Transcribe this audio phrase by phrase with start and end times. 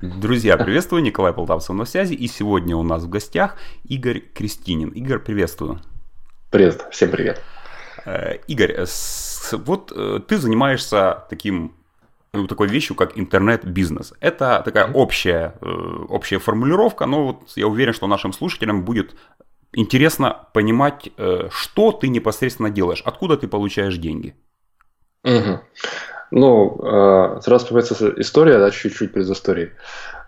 [0.00, 4.90] Друзья, приветствую, Николай Полтавцев на связи, и сегодня у нас в гостях Игорь Крестинин.
[4.90, 5.80] Игорь, приветствую.
[6.50, 7.42] Привет, всем привет.
[8.04, 8.84] Э, Игорь,
[9.52, 11.74] вот э, ты занимаешься таким
[12.34, 14.12] ну, такой вещью, как интернет-бизнес.
[14.20, 19.16] Это такая общая, э, общая формулировка, но вот я уверен, что нашим слушателям будет
[19.72, 21.10] интересно понимать,
[21.50, 24.36] что ты непосредственно делаешь, откуда ты получаешь деньги.
[25.24, 25.60] Угу.
[26.30, 29.72] Ну, э, сразу вспоминается история, да, чуть-чуть без истории.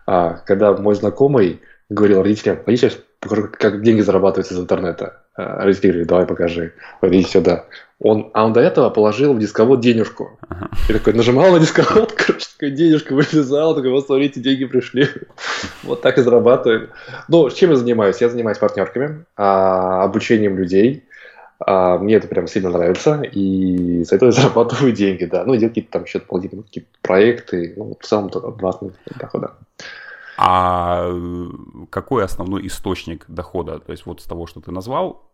[0.07, 1.61] А, когда мой знакомый
[1.91, 5.23] говорил родителям, пойдите, покажу, как деньги зарабатываются из интернета.
[5.35, 7.67] А, родители говорили, давай покажи, пойдите сюда.
[8.01, 10.39] Он, а он до этого положил в дисковод денежку.
[10.49, 10.71] Ага.
[10.89, 15.09] И такой нажимал на дисковод, короче, денежка вылезала, такой, вот смотрите, деньги пришли.
[15.83, 16.91] вот так и зарабатываем.
[17.29, 18.21] Ну, чем я занимаюсь?
[18.21, 21.05] Я занимаюсь партнерками, а, обучением людей,
[21.61, 25.45] а, мне это прям сильно нравится, и за это я зарабатываю деньги, да.
[25.45, 28.79] Ну, делаю какие-то там еще дополнительные какие проекты, ну, в целом два
[29.19, 29.55] дохода.
[30.41, 31.11] А
[31.91, 33.81] какой основной источник дохода?
[33.81, 35.29] То есть вот с того, что ты назвал,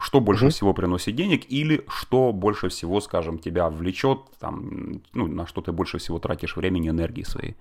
[0.00, 5.28] что больше mm всего приносит денег или что больше всего, скажем, тебя влечет, там, ну,
[5.28, 7.54] на что ты больше всего тратишь времени, энергии своей?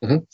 [0.00, 0.24] Угу.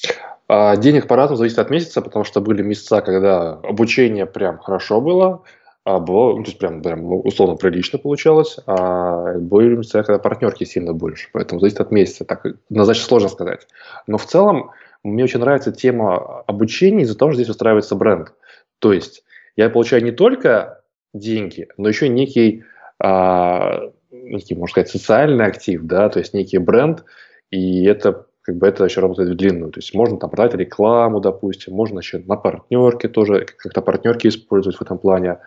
[0.49, 5.43] А, денег по-разному зависит от месяца, потому что были месяца, когда обучение прям хорошо было,
[5.87, 10.65] а было, ну, то есть прям, прям ну, условно прилично получалось, а месяца, когда партнерки
[10.65, 13.69] сильно больше, поэтому зависит от месяца, так однозначно сложно сказать.
[14.09, 14.73] Но в целом
[15.05, 18.33] мне очень нравится тема обучения из-за того, что здесь устраивается бренд.
[18.81, 19.23] То есть
[19.55, 20.83] я получаю не только
[21.15, 22.65] деньги, но еще некий,
[22.99, 27.05] а, некий, можно сказать, социальный актив, да, то есть некий бренд,
[27.53, 29.73] и это как бы это еще работает в длинную.
[29.73, 34.79] То есть можно там продать рекламу, допустим, можно еще на партнерке тоже, как-то партнерки использовать
[34.79, 35.39] в этом плане.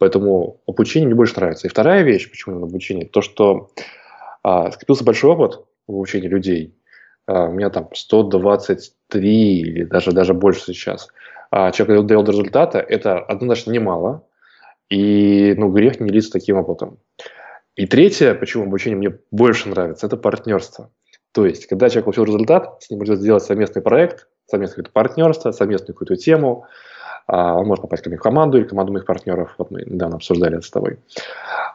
[0.00, 1.66] Поэтому обучение мне больше нравится.
[1.66, 3.70] И вторая вещь, почему именно обучение, то, что
[4.42, 6.74] а, скопился большой опыт в обучении людей.
[7.26, 11.08] А, у меня там 123 или даже, даже больше сейчас.
[11.50, 14.26] А, человек довел до результата, это однозначно немало.
[14.88, 16.98] И ну, грех не делиться таким опытом.
[17.76, 20.90] И третье, почему обучение мне больше нравится, это партнерство.
[21.32, 25.52] То есть, когда человек получил результат, с ним можно сделать совместный проект, совместное какое-то партнерство,
[25.52, 26.64] совместную какую-то тему,
[27.30, 29.54] он может попасть ко мне в команду или команду моих партнеров.
[29.58, 30.98] Вот мы недавно обсуждали это с тобой.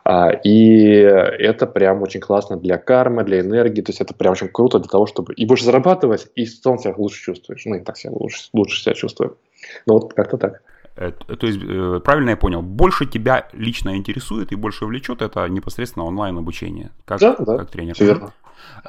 [0.03, 3.81] А, и это прям очень классно для кармы, для энергии.
[3.81, 6.79] То есть это прям очень круто для того, чтобы и больше зарабатывать, и в целом
[6.79, 7.65] себя лучше чувствуешь.
[7.65, 9.37] Ну, и так себя лучше, лучше себя чувствую.
[9.85, 10.61] Ну, вот как-то так.
[10.95, 15.47] Э, то есть, э, правильно я понял, больше тебя лично интересует и больше влечет это
[15.47, 17.95] непосредственно онлайн-обучение, как, да, да, как тренер.
[17.95, 18.33] Все верно.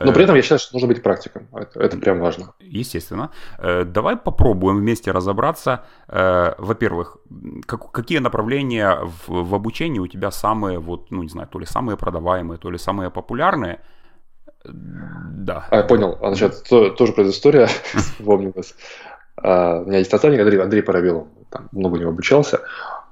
[0.01, 1.49] Но при этом я считаю, что нужно быть практиком.
[1.53, 2.55] Это, это прям важно.
[2.61, 3.31] Естественно.
[3.59, 5.85] Э, давай попробуем вместе разобраться.
[6.09, 7.19] Во-первых,
[7.67, 11.67] как, какие направления в, в обучении у тебя самые, вот, ну не знаю, то ли
[11.67, 13.81] самые продаваемые, то ли самые популярные.
[14.69, 15.67] Да.
[15.71, 16.19] А, я понял.
[16.21, 18.75] А, значит, то, тоже предыстория вспомнилась.
[19.37, 22.61] А, у меня есть наставник Андрей, Андрей Парабелов, там много у него обучался.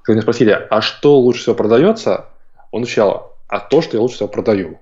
[0.01, 2.25] Когда меня спросили, а что лучше всего продается,
[2.71, 4.79] он отвечал, а то, что я лучше всего продаю.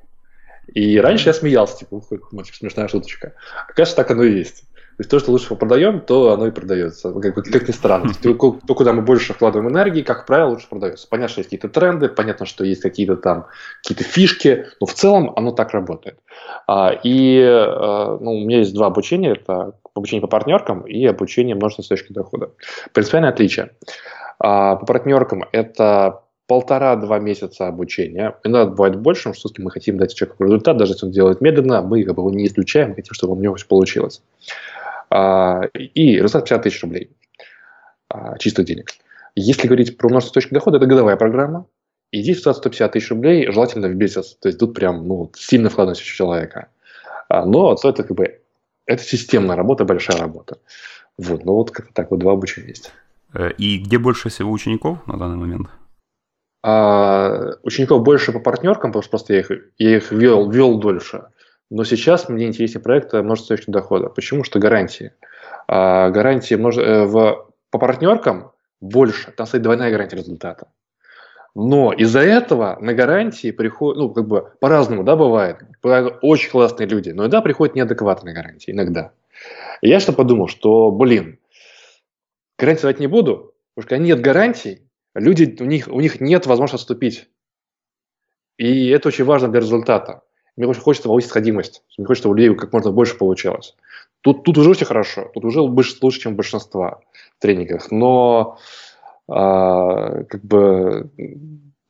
[0.68, 2.02] И раньше я смеялся, типа,
[2.32, 3.34] мальчик, смешная шуточка.
[3.68, 4.64] Оказывается, так оно и есть.
[4.96, 7.12] То есть то, что лучше продаем, то оно и продается.
[7.14, 8.14] Как, как ни странно.
[8.22, 11.08] То, то, куда мы больше вкладываем энергии, как правило, лучше продается.
[11.10, 13.48] Понятно, что есть какие-то тренды, понятно, что есть какие-то там
[13.82, 16.20] какие-то фишки, но в целом оно так работает.
[16.68, 19.32] А, и а, ну, у меня есть два обучения.
[19.32, 22.52] Это обучение по партнеркам и обучение множественной точки дохода.
[22.94, 23.72] Принципиальное отличие.
[24.38, 26.22] А, по партнеркам это
[26.54, 28.36] полтора-два месяца обучения.
[28.44, 32.04] Иногда бывает больше, что мы хотим дать человеку результат, даже если он делает медленно, мы
[32.04, 34.22] как бы его не исключаем, мы хотим, чтобы у него все получилось.
[35.10, 37.10] А, и результат 50 тысяч рублей
[38.08, 38.92] а, чистых денег.
[39.34, 41.66] Если говорить про множество точек дохода, это годовая программа.
[42.12, 44.38] И здесь 150 тысяч рублей желательно в месяц.
[44.40, 46.68] То есть тут прям ну, сильно вкладывается у человека.
[47.30, 48.42] А, но это как бы
[48.86, 50.60] это системная работа, большая работа.
[51.18, 52.92] Вот, ну вот как-то так вот два обучения есть.
[53.34, 55.70] Э, и где больше всего учеников на данный момент?
[56.64, 61.28] А, учеников больше по партнеркам, потому что просто я их, я их вел, вел дольше.
[61.70, 64.08] Но сейчас мне интереснее проект множество точек дохода.
[64.08, 64.44] Почему?
[64.46, 65.12] Что гарантии.
[65.68, 66.82] А, гарантии множе...
[66.82, 67.52] Э, в...
[67.70, 69.32] по партнеркам больше.
[69.32, 70.68] Там стоит двойная гарантия результата.
[71.56, 75.58] Но из-за этого на гарантии приходят, ну, как бы по-разному, да, бывает.
[76.22, 79.12] Очень классные люди, но иногда приходят неадекватные гарантии, иногда.
[79.82, 81.40] И я что подумал, что, блин,
[82.58, 84.83] гарантии давать не буду, потому что нет гарантий,
[85.14, 87.30] люди, у них, у них нет возможности отступить.
[88.58, 90.22] И это очень важно для результата.
[90.56, 91.84] Мне очень хочется повысить сходимость.
[91.98, 93.76] Мне хочется, чтобы у людей как можно больше получалось.
[94.22, 95.32] Тут, тут уже очень хорошо.
[95.34, 97.02] Тут уже лучше, чем большинство
[97.38, 97.92] в тренингах.
[97.92, 98.58] Но
[99.28, 101.10] а, как бы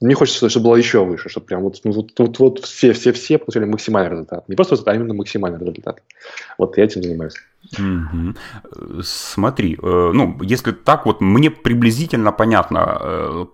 [0.04, 3.38] мне хочется, чтобы было еще выше, чтобы прям вот, вот, вот, вот все, все, все
[3.38, 4.50] получили максимальный результат.
[4.50, 6.04] Не просто результат, а именно максимальный результат.
[6.58, 7.36] Вот я этим занимаюсь.
[7.80, 9.02] Угу.
[9.02, 13.46] Смотри, э, ну, если так, вот мне приблизительно понятно, э,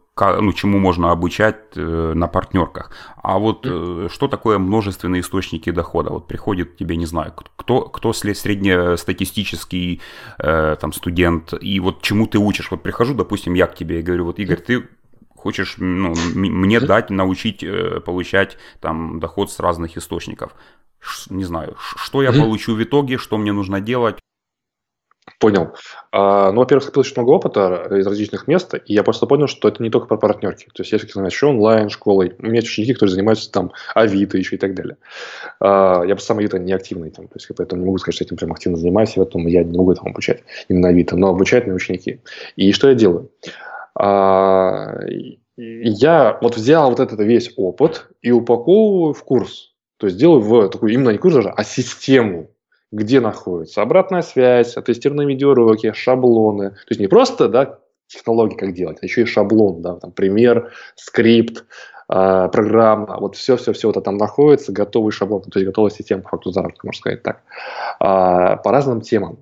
[0.41, 2.91] ну, чему можно обучать э, на партнерках.
[3.21, 3.67] А вот
[4.11, 6.09] что такое множественные источники дохода?
[6.09, 10.01] Вот приходит тебе, не знаю, кто, кто среднестатистический
[10.37, 12.71] там, студент, и вот чему ты учишь?
[12.71, 14.89] Вот прихожу, допустим, я к тебе и говорю, вот, Игорь, ты
[15.39, 20.53] хочешь ну, мне дать, научить э, получать там доход с разных источников.
[20.99, 24.17] Ш, не знаю, что я получу в итоге, что мне нужно делать.
[25.39, 25.73] Понял.
[26.11, 29.67] А, ну, во-первых, скопил очень много опыта из различных мест, и я просто понял, что
[29.67, 30.65] это не только про партнерки.
[30.65, 32.35] То есть, я все-таки занимаюсь еще онлайн, школой.
[32.39, 34.97] У меня есть ученики, которые занимаются там Авито еще и так далее.
[35.59, 38.25] А, я просто сам Авито не активный, там, то есть, поэтому не могу сказать, что
[38.25, 41.67] этим прям активно занимаюсь, и поэтому я не могу этому обучать именно Авито, но обучают
[41.67, 42.21] мои ученики.
[42.55, 43.29] И что я делаю?
[43.95, 44.95] А,
[45.57, 49.73] я вот взял вот этот весь опыт и упаковываю в курс.
[49.97, 52.51] То есть делаю в такую именно не курс даже, а систему,
[52.91, 56.71] где находится обратная связь, тестированные видеоуроки, шаблоны.
[56.71, 60.71] То есть не просто да, технологии, как делать, а еще и шаблон, да, там, пример,
[60.95, 61.65] скрипт,
[62.11, 66.51] э, программа, вот все-все-все вот там находится, готовый шаблон, то есть готовая система по факту
[66.51, 67.43] заработка, можно сказать так,
[67.99, 69.39] э, по разным темам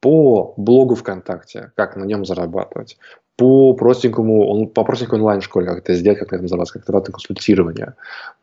[0.00, 2.98] по блогу ВКонтакте, как на нем зарабатывать,
[3.36, 7.94] по простенькому, он, по простенькой онлайн-школе, как это сделать, как это называется, как это консультирование,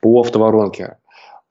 [0.02, 0.98] по автоворонке,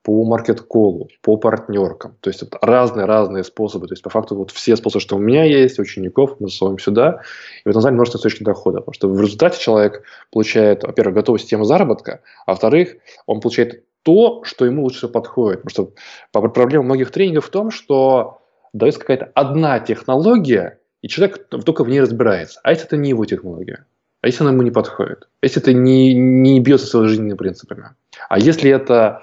[0.03, 2.17] по маркет-колу, по партнеркам.
[2.19, 3.87] То есть разные-разные способы.
[3.87, 7.21] То есть по факту вот все способы, что у меня есть, учеников, мы засовываем сюда.
[7.63, 8.79] И в этом зале множество источников дохода.
[8.79, 12.97] Потому что в результате человек получает, во-первых, готовую систему заработка, а во-вторых,
[13.27, 15.63] он получает то, что ему лучше подходит.
[15.63, 15.93] Потому
[16.33, 18.41] что проблема многих тренингов в том, что
[18.73, 22.59] дается какая-то одна технология, и человек только в ней разбирается.
[22.63, 23.85] А если это не его технология?
[24.21, 25.27] А если она ему не подходит?
[25.41, 27.89] Если это не, не бьется с его жизненными принципами?
[28.29, 29.21] А если это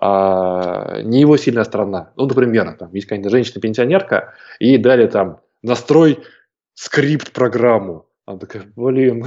[0.00, 2.12] а, не его сильная сторона?
[2.16, 6.24] Ну, например, там есть какая-то женщина-пенсионерка, и дали там настрой
[6.72, 8.06] скрипт-программу.
[8.24, 9.26] Она такая, блин,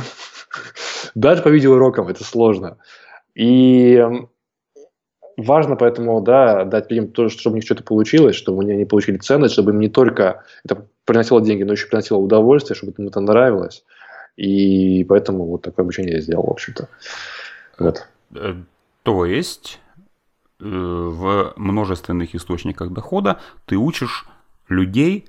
[1.16, 2.80] даже по видеоурокам это сложно.
[3.36, 4.04] И
[5.42, 9.54] важно поэтому, да, дать людям то, чтобы у них что-то получилось, чтобы они получили ценность,
[9.54, 13.84] чтобы им не только это приносило деньги, но еще приносило удовольствие, чтобы им это нравилось.
[14.38, 16.88] И поэтому вот такое обучение я сделал, в общем-то.
[17.80, 18.08] Вот.
[18.36, 18.56] Э,
[19.04, 19.80] то есть
[20.60, 24.26] э, в множественных источниках дохода ты учишь
[24.70, 25.26] людей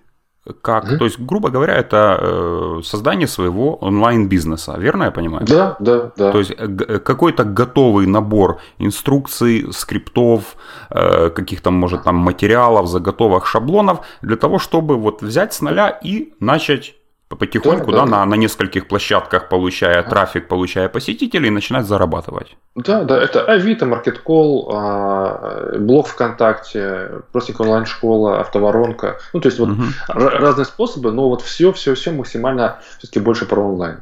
[0.60, 0.96] как, mm-hmm.
[0.98, 5.46] то есть, грубо говоря, это э, создание своего онлайн-бизнеса, верно я понимаю?
[5.46, 6.32] Да, да, да.
[6.32, 10.56] То есть э, какой-то готовый набор инструкций, скриптов,
[10.90, 16.32] э, каких-то, может, там материалов, заготовок, шаблонов для того, чтобы вот взять с нуля и
[16.40, 16.96] начать
[17.36, 22.56] потихоньку, да, да, да, на, на нескольких площадках, получая трафик, получая посетителей, начинать зарабатывать.
[22.74, 29.18] Да, да, это Авито, Маркеткол, а, блог ВКонтакте, просто онлайн-школа, автоворонка.
[29.32, 29.82] Ну, то есть вот угу.
[30.08, 34.00] разные способы, но вот все, все, все максимально все-таки больше про онлайн.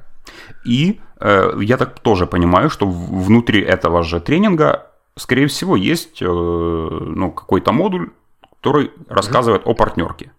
[0.65, 4.87] И э, я так тоже понимаю, что внутри этого же тренинга,
[5.17, 8.11] скорее всего, есть э, ну, какой-то модуль,
[8.57, 9.71] который рассказывает угу.
[9.71, 10.33] о партнерке.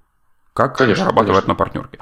[0.54, 1.54] Как конечно, зарабатывать конечно.
[1.54, 2.00] на партнерке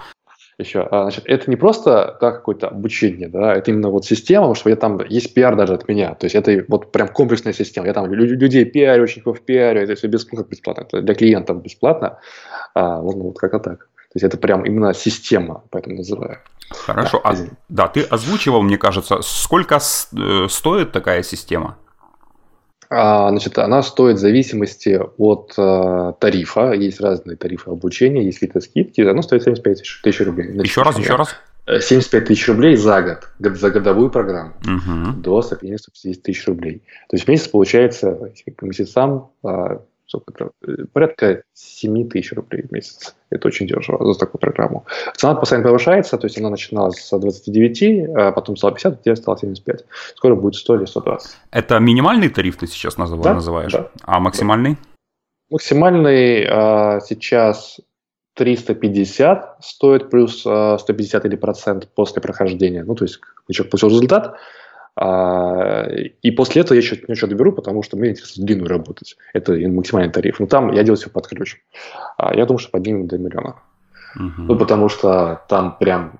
[0.59, 0.87] еще.
[0.91, 4.69] А, значит, это не просто да, какое-то обучение, да, это именно вот система, потому что
[4.69, 6.13] я там есть пиар даже от меня.
[6.15, 7.87] То есть это вот прям комплексная система.
[7.87, 12.19] Я там людей пиарю, учеников пиарю, это все бесплатно, бесплатно это для клиентов бесплатно.
[12.75, 13.79] А, вот, ну, вот как-то так.
[13.79, 16.39] То есть это прям именно система, поэтому называю.
[16.69, 17.21] Хорошо.
[17.23, 17.35] Да, а,
[17.69, 21.77] да, ты озвучивал, мне кажется, сколько э, стоит такая система?
[22.89, 26.73] А, значит, она стоит в зависимости от э, тарифа.
[26.73, 29.01] Есть разные тарифы обучения, есть какие-то скидки.
[29.01, 30.51] Она стоит 75 тысяч рублей.
[30.53, 31.35] Значит, еще раз, еще раз.
[31.67, 35.13] 75 тысяч рублей за год, за годовую программу, угу.
[35.17, 35.93] до 150
[36.23, 36.81] тысяч рублей.
[37.09, 38.17] То есть в месяц получается
[38.57, 43.15] по месяцам а, сколько это, порядка 7 тысяч рублей в месяц.
[43.29, 44.85] Это очень дешево за такую программу.
[45.15, 49.15] Цена постоянно повышается, то есть она начиналась с 29, а потом стала 50, а теперь
[49.15, 49.85] стала 75.
[50.15, 51.37] Скоро будет 100 или 120.
[51.51, 53.23] Это минимальный тариф ты сейчас называешь?
[53.23, 53.71] Да, называешь?
[53.71, 53.89] Да.
[54.01, 54.77] А максимальный?
[55.51, 57.79] Максимальный а, сейчас
[58.33, 62.83] 350 стоит плюс а, 150 или процент после прохождения.
[62.83, 63.19] Ну, то есть
[63.51, 64.37] человек получил результат,
[65.01, 65.85] а,
[66.21, 69.15] и после этого я еще, еще доберу, потому что мне интересно длинную работать.
[69.33, 70.41] Это максимальный тариф.
[70.41, 71.55] Но там я делаю все под ключ.
[72.17, 73.55] А, я думаю, что поднимем до миллиона.
[74.15, 76.19] Ну, потому что там прям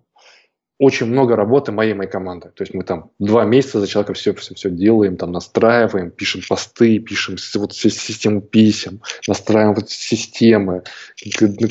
[0.78, 2.52] очень много работы моей моей команды.
[2.56, 6.42] То есть мы там два месяца за человека все, все, все делаем, там настраиваем, пишем
[6.48, 10.84] посты, пишем вот систему писем, настраиваем вот системы,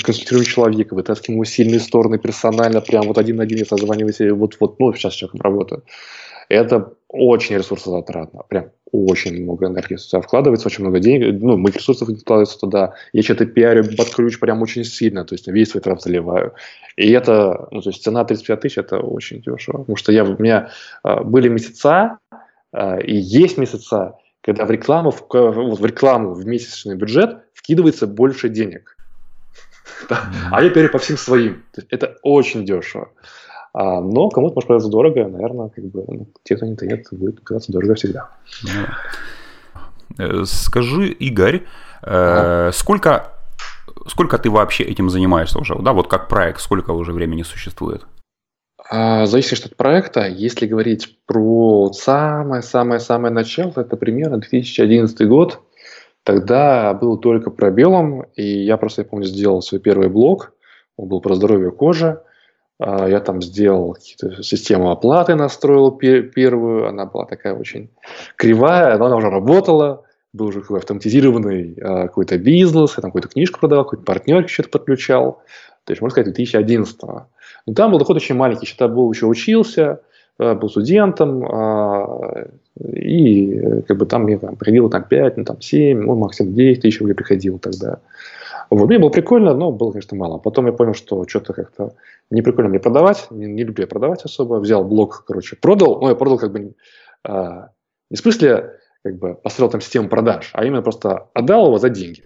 [0.04, 4.56] консультируем человека, вытаскиваем его сильные стороны персонально, прям вот один на один я созваниваюсь, вот,
[4.60, 5.84] вот, ну, сейчас с человеком работаю.
[6.48, 12.08] Это очень ресурсозатратно, прям очень много энергии туда вкладывается, очень много денег, ну, моих ресурсов
[12.08, 12.94] вкладывается туда.
[13.12, 16.54] Я что-то пиарю под ключ прям очень сильно, то есть весь свой траф заливаю.
[16.96, 19.78] И это, ну, то есть цена 35 тысяч, это очень дешево.
[19.78, 20.70] Потому что я, у меня
[21.04, 22.18] э, были месяца,
[22.72, 28.48] э, и есть месяца, когда в рекламу, в, в рекламу, в месячный бюджет вкидывается больше
[28.48, 28.96] денег.
[30.50, 31.64] А я пиарю по всем своим.
[31.90, 33.10] Это очень дешево.
[33.72, 37.40] А, но кому-то может показаться дорого, наверное, как бы, ну, те, кто не тает, будет
[37.40, 38.30] казаться дорого всегда.
[40.18, 41.62] Э, скажи, Игорь,
[42.02, 43.32] э, сколько,
[44.06, 45.76] сколько ты вообще этим занимаешься уже?
[45.80, 48.06] Да, вот как проект, сколько уже времени существует?
[48.90, 50.26] А, зависит от проекта.
[50.26, 55.60] Если говорить про самое-самое-самое начало, это примерно 2011 год.
[56.22, 60.52] Тогда был только пробелом, и я просто, я помню, сделал свой первый блог.
[60.96, 62.20] Он был про здоровье кожи.
[62.80, 63.96] А, я там сделал
[64.42, 66.88] систему оплаты, настроил первую.
[66.88, 67.90] Она была такая очень
[68.36, 70.04] кривая, но она уже работала.
[70.32, 74.70] Был уже какой автоматизированный а, какой-то бизнес, я там какую-то книжку продавал, какой-то партнер что-то
[74.70, 75.42] подключал.
[75.84, 77.22] То есть, можно сказать, 2011 -го.
[77.66, 78.66] Но там был доход очень маленький.
[78.76, 80.00] Тогда был, еще учился,
[80.38, 81.44] а, был студентом,
[82.80, 86.82] и как бы там мне там, приходило там 5, ну, там 7, ну, максимум 10
[86.82, 87.98] тысяч рублей приходило тогда.
[88.70, 88.86] Вот.
[88.86, 90.38] Мне было прикольно, но было, конечно, мало.
[90.38, 91.94] Потом я понял, что что-то как-то
[92.30, 94.56] не прикольно мне продавать, не, не люблю я продавать особо.
[94.56, 96.00] Взял блок, короче, продал.
[96.00, 96.74] Ну, я продал как бы
[97.24, 97.70] а,
[98.10, 101.88] не в смысле как бы построил там систему продаж, а именно просто отдал его за
[101.88, 102.24] деньги.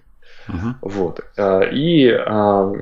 [0.48, 0.74] Uh-huh.
[0.82, 1.20] Вот.
[1.36, 2.72] А, и а,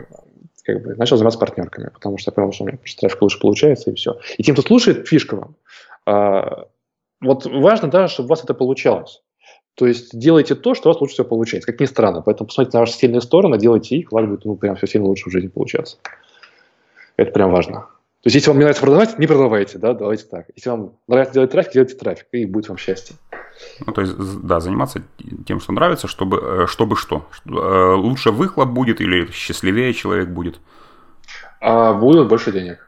[0.64, 3.90] как бы начал заниматься партнерками, потому что я понял, что у меня трафик лучше получается,
[3.90, 4.18] и все.
[4.38, 5.56] И тем, кто слушает, фишка вам.
[6.06, 6.66] А,
[7.20, 9.22] вот важно, да, чтобы у вас это получалось.
[9.80, 12.20] То есть делайте то, что у вас лучше всего получается, как ни странно.
[12.20, 15.06] Поэтому посмотрите на ваши сильные стороны, делайте их, у вас будет ну, прям все сильно
[15.06, 15.96] лучше в жизни получаться.
[17.16, 17.86] Это прям важно.
[18.20, 20.48] То есть, если вам не нравится продавать, не продавайте, да, давайте так.
[20.54, 23.16] Если вам нравится делать трафик, делайте трафик, и будет вам счастье.
[23.86, 25.02] Ну, то есть, да, заниматься
[25.46, 27.26] тем, что нравится, чтобы, э, чтобы что?
[27.46, 30.60] Э, лучше выхлоп будет или счастливее человек будет?
[31.58, 32.86] А будет больше денег.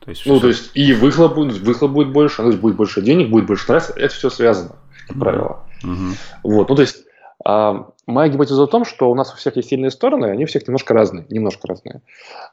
[0.00, 0.40] То есть, ну, все...
[0.40, 3.66] то есть, и выхлоп будет, выхлоп будет больше, то есть, будет больше денег, будет больше
[3.68, 4.76] нравится, это все связано,
[5.08, 5.60] как правило.
[5.84, 6.52] Угу.
[6.54, 7.04] Вот, ну то есть
[7.44, 10.46] а, моя гипотеза в том, что у нас у всех есть сильные стороны, они у
[10.46, 12.00] всех немножко разные, немножко разные.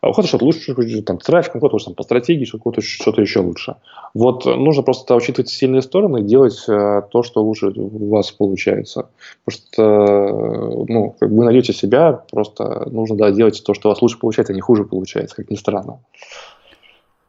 [0.01, 3.21] А у кого-то что-то лучше, там, трафик, у кого-то там, по стратегии, у кого-то что-то
[3.21, 3.75] еще лучше.
[4.13, 9.09] Вот нужно просто учитывать сильные стороны и делать а, то, что лучше у вас получается.
[9.45, 14.01] Потому что ну, как вы найдете себя, просто нужно да, делать то, что у вас
[14.01, 15.99] лучше получается, а не хуже получается, как ни странно.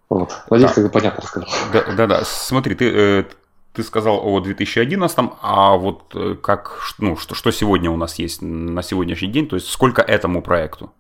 [0.09, 0.30] Вот.
[0.50, 0.82] Надеюсь, да.
[0.82, 1.49] как понятно рассказал.
[1.73, 2.21] Да, да, да.
[2.25, 3.25] Смотри, ты, э,
[3.73, 8.43] ты сказал о 2011, а вот э, как, ну, что, что сегодня у нас есть
[8.43, 10.91] на сегодняшний день, то есть сколько этому проекту?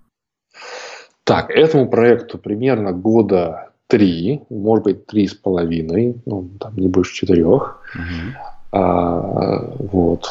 [1.24, 7.14] Так, этому проекту примерно года три, может быть, три с половиной, ну, там не больше
[7.14, 7.80] четырех.
[7.94, 8.78] Угу.
[8.78, 10.28] А, вот.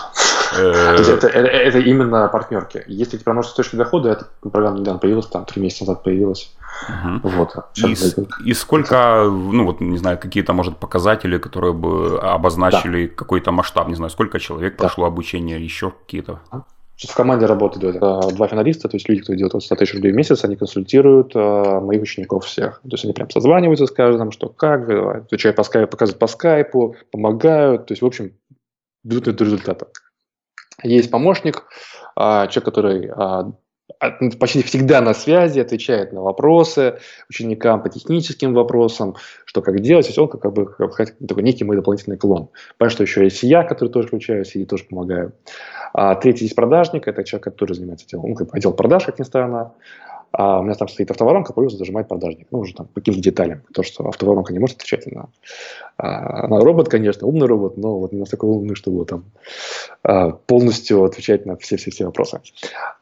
[0.57, 2.83] Э, то есть это, это, это именно партнерки.
[2.87, 6.53] Если ты проносишь точки дохода, эта программа недавно появилась, там три месяца назад появилась.
[6.89, 7.29] Угу.
[7.29, 7.55] Вот.
[7.75, 13.15] И, и сколько, ну вот, не знаю, какие-то, может, показатели, которые бы обозначили да.
[13.15, 14.83] какой-то масштаб, не знаю, сколько человек да.
[14.85, 16.39] прошло обучение, еще какие-то?
[16.97, 20.15] В команде работают два финалиста, то есть люди, кто делают от 100 тысяч рублей в
[20.15, 22.79] месяц, они консультируют э, моих учеников всех.
[22.81, 26.95] То есть они прям созваниваются с каждым, что как, отвечают по скайпу, показывают по скайпу,
[27.11, 27.87] помогают.
[27.87, 28.33] То есть, в общем,
[29.03, 29.87] ведут до результата.
[30.83, 31.63] Есть помощник,
[32.17, 33.51] э, человек, который э,
[34.19, 40.05] ну, почти всегда на связи, отвечает на вопросы ученикам по техническим вопросам, что как делать,
[40.05, 40.75] то есть он как бы
[41.27, 42.49] такой некий мой дополнительный клон.
[42.77, 45.33] Понятно, что еще есть я, который тоже включаюсь и тоже помогаю.
[45.93, 49.19] А третий есть продажник, это человек, который занимается делом, ну, как бы отдел продаж, как
[49.19, 49.73] ни странно.
[50.31, 52.47] А у меня там стоит автоворонка, пользу зажимает продажник.
[52.51, 53.63] Ну, уже там по каким-то деталям.
[53.73, 55.29] То, что автоворонка не может отвечать на...
[55.97, 59.25] А, она робот, конечно, умный робот, но вот не настолько умный, чтобы там
[60.03, 62.41] а, полностью отвечать на все-все-все вопросы.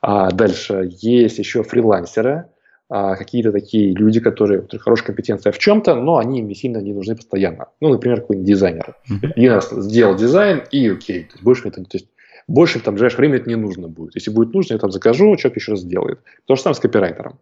[0.01, 2.45] А дальше есть еще фрилансеры,
[2.89, 6.79] а, какие-то такие люди, которые, у которых хорошая компетенция в чем-то, но они им сильно
[6.79, 7.67] не нужны постоянно.
[7.79, 8.95] Ну, например, какой-нибудь дизайнер.
[9.07, 9.47] Mm-hmm.
[9.47, 11.25] Раз сделал дизайн, и окей.
[11.25, 12.07] То есть больше это, то есть
[12.49, 14.15] больше там в ближайшее время это не нужно будет.
[14.15, 16.19] Если будет нужно, я там закажу, человек еще раз сделает.
[16.45, 17.39] То же самое с копирайтером.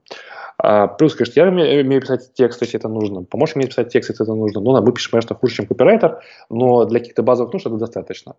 [0.57, 3.23] А, плюс, конечно, я умею, умею писать текст, если это нужно.
[3.23, 4.59] Помощник умеет писать текст, если это нужно.
[4.59, 8.35] Ну, мы пишем, конечно, хуже, чем копирайтер, но для каких-то базовых нужд это достаточно.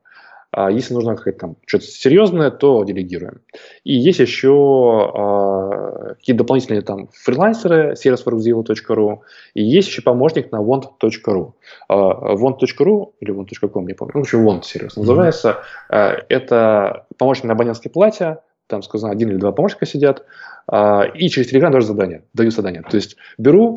[0.50, 3.42] А если нужно какое-то там что-то серьезное, то делегируем.
[3.84, 9.18] И есть еще а, какие-то дополнительные там фрилансеры, servisforxzero.ru,
[9.52, 11.52] и есть еще помощник на want.ru.
[11.88, 15.00] А, want.ru или want.com, не помню, ну, в общем, want сервис mm-hmm.
[15.00, 15.58] называется.
[15.90, 18.38] А, это помощник на абонентской плате,
[18.68, 20.24] там, сказано, один или два помощника сидят,
[20.66, 22.82] а, и через Telegram даже задание, даю задание.
[22.82, 23.76] То есть беру,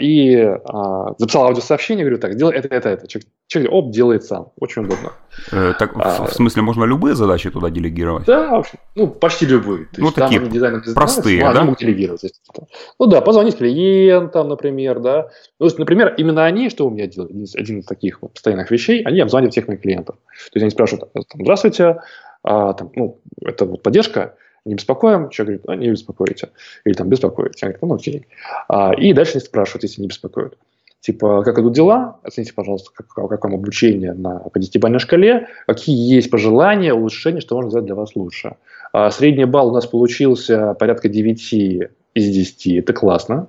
[0.00, 3.06] и а, записал аудиосообщение, говорю, так, делай это, это, это.
[3.06, 4.52] Человек, человек оп, делает сам.
[4.58, 5.12] Очень удобно.
[5.50, 8.24] Э, так, а, в смысле, можно любые задачи туда делегировать?
[8.24, 9.84] Да, в общем, ну, почти любые.
[9.86, 11.50] То ну, есть, такие дизайнеры, простые, да?
[11.50, 12.32] Они могут делегировать.
[12.98, 15.28] Ну да, позвонить клиентам, например, да.
[15.58, 19.02] Ну, есть, например, именно они, что у меня делают, один из таких вот постоянных вещей,
[19.02, 20.16] они обзванивают всех моих клиентов.
[20.16, 22.00] То есть, они спрашивают, здравствуйте,
[22.42, 26.50] а, там, ну, это вот поддержка, не беспокоим, человек говорит, а, не беспокоите.
[26.84, 27.66] Или там беспокоите.
[27.66, 28.26] Я говорю, ну окей.
[28.68, 30.56] А, и дальше они спрашивают, если не беспокоят.
[31.00, 32.20] Типа, как идут дела?
[32.22, 35.48] Оцените, пожалуйста, как, как вам обучение на, по десятибалльной шкале.
[35.66, 38.54] Какие есть пожелания, улучшения, что можно сделать для вас лучше.
[38.92, 41.54] А, средний балл у нас получился порядка 9
[42.14, 42.66] из 10.
[42.78, 43.48] Это классно.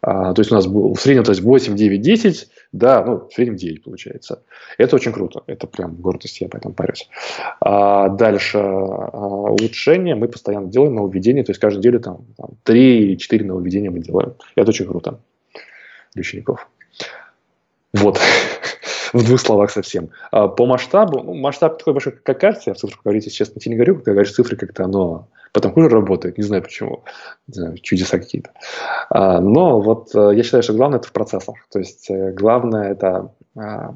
[0.00, 3.28] А, то есть у нас был в среднем то есть 8, 9, 10, да, ну,
[3.28, 4.42] в среднем 9 получается.
[4.76, 5.42] Это очень круто.
[5.46, 7.08] Это прям гордость, я поэтому парюсь.
[7.60, 13.44] А дальше а, улучшение мы постоянно делаем нововведения, то есть каждую неделю там, там 3-4
[13.44, 14.34] нововведения мы делаем.
[14.54, 15.20] Это очень круто
[16.14, 16.68] для учеников.
[17.92, 18.18] Вот.
[19.12, 20.10] в двух словах совсем.
[20.30, 23.74] А по масштабу, ну, масштаб такой большой, как кажется, я в цифрах говорить, честно, не
[23.74, 27.04] говорю, когда говоришь цифры, как-то оно потом хуже работает, не знаю почему,
[27.46, 28.50] не знаю, чудеса какие-то.
[29.10, 32.90] А, но вот э, я считаю, что главное это в процессах, то есть э, главное
[32.92, 33.94] это а,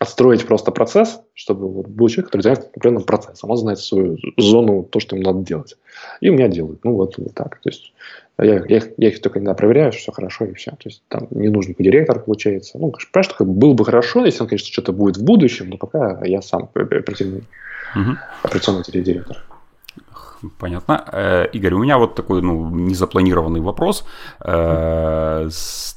[0.00, 4.84] отстроить просто процесс, чтобы вот был человек, который занимается определенным процессом, он знает свою зону,
[4.84, 5.76] то, что ему надо делать.
[6.20, 6.84] И у меня делают.
[6.84, 7.60] Ну, вот, вот так.
[7.60, 7.92] То есть
[8.38, 10.70] я, я, я их только иногда проверяю, что все хорошо, и все.
[10.72, 12.78] То есть там не нужен директор, получается.
[12.78, 15.76] Ну, что как бы, было бы хорошо, если он, конечно, что-то будет в будущем, но
[15.76, 17.44] пока я сам оперативный,
[17.94, 18.16] угу.
[18.42, 19.42] операционный директор.
[20.58, 21.04] Понятно.
[21.12, 24.04] Э, Игорь, у меня вот такой ну, незапланированный вопрос.
[24.40, 25.48] Э,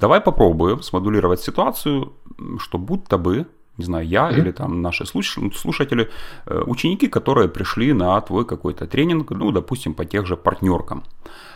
[0.01, 2.13] давай попробуем смодулировать ситуацию,
[2.59, 3.45] что будто бы
[3.77, 4.37] не знаю, я mm-hmm.
[4.39, 6.09] или там наши слушатели,
[6.45, 11.03] э, ученики, которые пришли на твой какой-то тренинг, ну, допустим, по тех же партнеркам.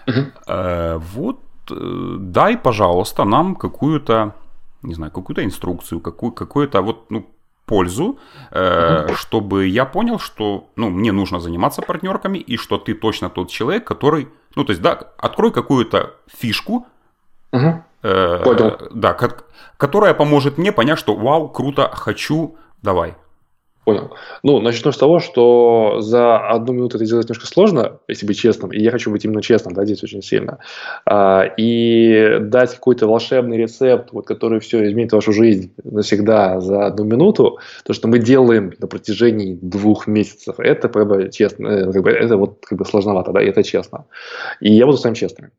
[0.07, 1.01] Mm-hmm.
[1.15, 1.39] Вот
[2.31, 4.33] дай, пожалуйста, нам какую-то,
[4.81, 7.25] не знаю, какую-то инструкцию, какую, какую-то вот, ну,
[7.69, 8.17] пользу,
[8.51, 13.49] э, чтобы я понял, что ну, мне нужно заниматься партнерками, и что ты точно тот
[13.49, 14.27] человек, который.
[14.55, 16.87] Ну, то есть, да, открой какую-то фишку,
[17.51, 17.83] угу.
[18.03, 19.17] э, да,
[19.77, 23.15] которая поможет мне понять, что вау, круто, хочу, давай.
[23.89, 24.11] Понял.
[24.43, 28.71] Ну, начну с того, что за одну минуту это сделать немножко сложно, если быть честным,
[28.71, 30.59] и я хочу быть именно честным, да, здесь очень сильно.
[31.07, 37.03] А, и дать какой-то волшебный рецепт, вот, который все изменит вашу жизнь навсегда за одну
[37.03, 42.03] минуту, то, что мы делаем на протяжении двух месяцев, это, как бы, честно, э, как
[42.03, 44.05] бы, это вот как бы сложновато, да, и это честно.
[44.59, 45.49] И я буду с вами честным.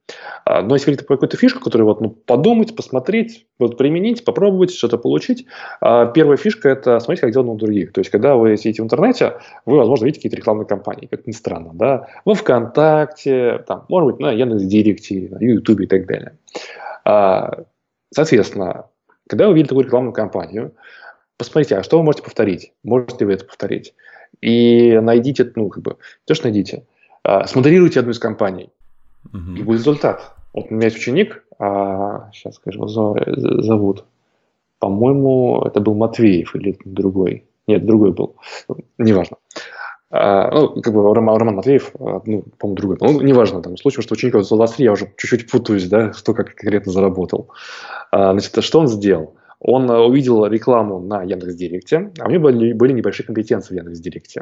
[0.45, 4.73] А, но если говорить про какую-то фишку, которую вот, ну, подумать, посмотреть, вот, применить, попробовать
[4.73, 5.47] что-то получить,
[5.81, 7.93] а, первая фишка– это смотреть, как делать у других.
[7.93, 11.33] То есть, когда вы сидите в интернете, вы, возможно, видите какие-то рекламные кампании, как ни
[11.33, 16.37] странно, да, во ВКонтакте, там, может быть, на Яндекс.Директе, на Ютубе и так далее.
[17.07, 17.65] А,
[18.13, 18.87] соответственно,
[19.27, 20.75] когда вы видите такую рекламную кампанию,
[21.39, 22.75] посмотрите, а что вы можете повторить?
[22.85, 23.95] Можете ли вы это повторить?
[24.43, 26.85] И найдите, ну, как бы, то, что найдите,
[27.25, 28.69] а, смоделируйте одну из компаний,
[29.33, 29.55] угу.
[29.57, 30.35] и будет результат.
[30.53, 34.05] Вот у меня есть ученик, а, сейчас скажу, зовут,
[34.79, 37.45] по-моему, это был Матвеев или другой.
[37.67, 38.37] Нет, другой был.
[38.99, 39.37] Неважно.
[40.13, 42.99] А, ну, как бы Роман, Роман Матвеев, а, ну, по-моему, другой.
[43.01, 46.55] Ну, неважно, там, случай, что учеников за 23 я уже чуть-чуть путаюсь, да, кто как
[46.55, 47.51] конкретно заработал.
[48.11, 49.35] А, значит, что он сделал?
[49.61, 54.41] Он увидел рекламу на Яндекс.Директе, а у меня были, были небольшие компетенции в Яндекс.Директе.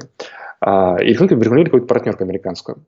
[0.60, 2.84] И рекламировали какую-то партнерку американскую,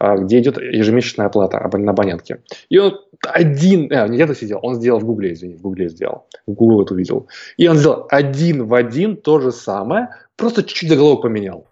[0.00, 2.42] где идет ежемесячная оплата на абонентке.
[2.70, 6.26] И он один, а, не где-то сидел, он сделал в Гугле, извини, в Гугле сделал,
[6.46, 7.28] в Гугле это увидел.
[7.56, 11.66] И он сделал один в один то же самое, просто чуть-чуть заголовок поменял.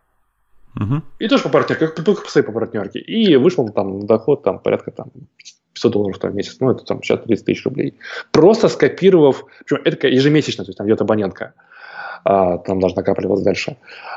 [0.76, 1.02] Угу.
[1.18, 2.98] И тоже по партнерке, как по, по, по партнерке.
[2.98, 5.10] И вышел там доход там порядка там
[5.74, 7.94] 500 долларов в месяц, ну это там сейчас 30 тысяч рублей.
[8.30, 11.54] Просто скопировав, причем это ежемесячно, то есть там идет абонентка,
[12.24, 13.76] а, там должна накапливаться дальше.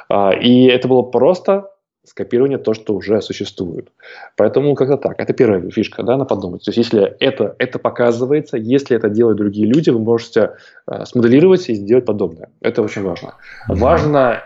[0.09, 1.71] А, и это было просто
[2.05, 3.91] скопирование то, что уже существует.
[4.37, 5.19] Поэтому как-то так.
[5.19, 6.63] Это первая фишка, да, на подумать.
[6.63, 10.51] То есть если это, это показывается, если это делают другие люди, вы можете
[10.87, 12.49] э, смоделировать и сделать подобное.
[12.61, 13.35] Это очень важно.
[13.69, 13.75] Mm-hmm.
[13.75, 14.43] Важно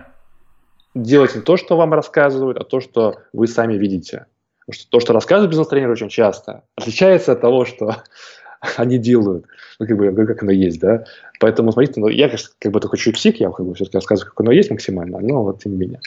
[0.95, 4.25] делать не то, что вам рассказывают, а то, что вы сами видите.
[4.69, 8.03] Потому что то, что рассказывают бизнес-тренеры очень часто, отличается от того, что
[8.77, 9.45] они делают.
[9.79, 11.05] Ну, как бы, как оно есть, да.
[11.39, 14.41] Поэтому, смотрите, ну, я, конечно, как бы такой чуть я как бы все-таки рассказываю, как
[14.41, 16.01] оно есть максимально, но вот тем не менее.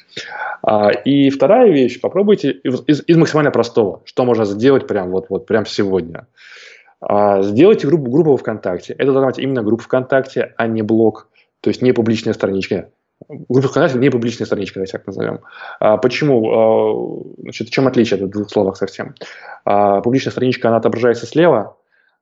[0.62, 5.46] А, и вторая вещь, попробуйте из, из максимально простого, что можно сделать прям вот, вот
[5.46, 6.28] прям сегодня.
[7.00, 8.92] А, сделайте группу, группу ВКонтакте.
[8.92, 11.28] Это должна быть именно группа ВКонтакте, а не блог,
[11.60, 12.90] то есть не публичная страничка.
[13.28, 15.40] Группа ВКонтакте не публичная страничка, давайте так назовем.
[15.80, 16.50] А, почему?
[16.50, 18.24] А, значит, чем отличие?
[18.24, 19.14] В двух словах совсем.
[19.64, 21.76] А, публичная страничка, она отображается слева,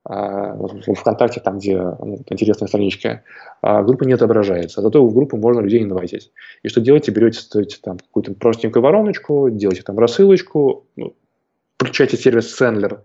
[0.05, 3.23] а, в ВКонтакте, там, где ну, интересная страничка,
[3.61, 4.81] а группа не отображается.
[4.81, 6.33] Зато в группу можно людей инвайтить.
[6.63, 7.13] И что делаете?
[7.13, 11.15] Берете, стоите там какую-то простенькую вороночку, делаете там рассылочку, ну,
[11.77, 13.01] включаете сервис Sendler,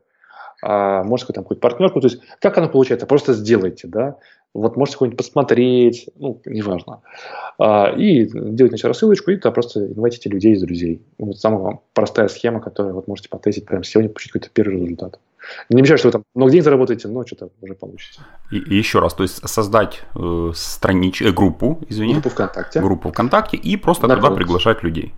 [0.64, 2.00] а, может, там какую-то партнерку.
[2.00, 3.06] То есть, как оно получается?
[3.08, 4.18] Просто сделайте, да.
[4.56, 7.02] Вот можете какой-нибудь посмотреть, ну, неважно.
[7.60, 11.02] А, и делать начать рассылочку, и туда просто инвайтите людей из друзей.
[11.18, 15.20] Вот самая простая схема, которую вот можете потестить прямо сегодня, получить какой-то первый результат.
[15.70, 18.22] Не обещаю, что вы там много денег заработаете, но что-то уже получите.
[18.50, 21.22] И, и еще раз, то есть создать э, странич...
[21.22, 22.14] э, группу, извини.
[22.14, 22.80] Группу ВКонтакте.
[22.80, 24.26] Группу ВКонтакте и просто Наполнить.
[24.26, 25.14] туда приглашать людей.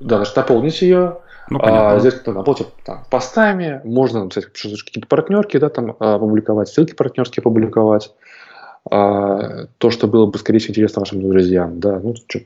[0.00, 1.18] Да, значит, наполнить ее,
[1.50, 6.68] ну, а, здесь кто наплатит там, постами, можно написать какие-то партнерки, да, там а, опубликовать,
[6.68, 8.12] ссылки партнерские опубликовать.
[8.90, 12.40] А, то, что было бы, скорее всего, интересно вашим друзьям, да, ну, что,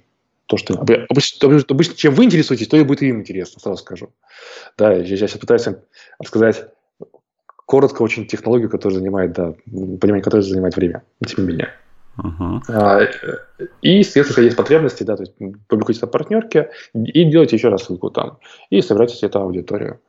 [0.47, 4.11] то, что обычно, обычно, чем вы интересуетесь, то и будет им интересно, сразу скажу.
[4.77, 5.67] Да, я, сейчас пытаюсь
[6.19, 6.67] рассказать
[7.65, 11.71] коротко очень технологию, которая занимает, да, понимание которой занимает время, тем не менее.
[12.19, 12.61] Uh-huh.
[12.69, 13.03] А,
[13.83, 15.35] и, если есть потребности, да, то есть
[15.69, 18.39] публикуйте на партнерке и делайте еще раз ссылку там.
[18.71, 20.01] И собирайте эту аудиторию.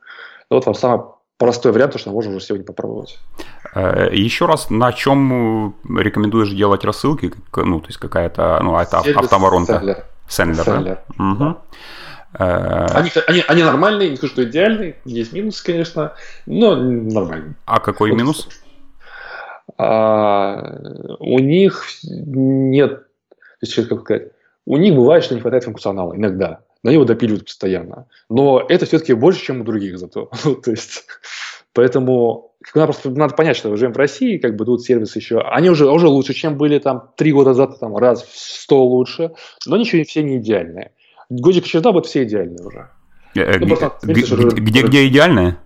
[0.50, 1.06] Ну, вот вам самый
[1.38, 3.18] простой вариант, то, что можно уже сегодня попробовать.
[3.74, 7.32] Э, еще раз, на чем рекомендуешь делать рассылки?
[7.56, 9.74] Ну, то есть какая-то, ну, это Сервис автоворонка.
[9.74, 10.04] Сендлер.
[10.28, 10.98] Сендлер, Сендлер.
[11.16, 11.24] да?
[11.24, 11.56] Угу.
[12.34, 16.12] Они, они, они нормальные, не скажу, что идеальные, есть минус, конечно,
[16.44, 17.54] но нормальные.
[17.64, 18.48] А какой вот минус?
[19.78, 23.04] а, у них нет,
[23.60, 24.32] как сказать,
[24.66, 26.60] у них бывает, что не хватает функционала иногда.
[26.82, 28.06] На него допиливают постоянно.
[28.28, 30.30] Но это все-таки больше, чем у других зато.
[30.44, 31.04] Ну, то есть,
[31.72, 35.40] поэтому надо, просто, надо понять, что мы живем в России, как бы тут сервисы еще,
[35.40, 39.32] они уже, уже лучше, чем были там три года назад, там раз в сто лучше,
[39.66, 40.92] но ничего все не идеальные.
[41.30, 42.90] Годик через два будут все идеальные уже.
[43.34, 45.58] Э, э, ну, где, где, идеальные?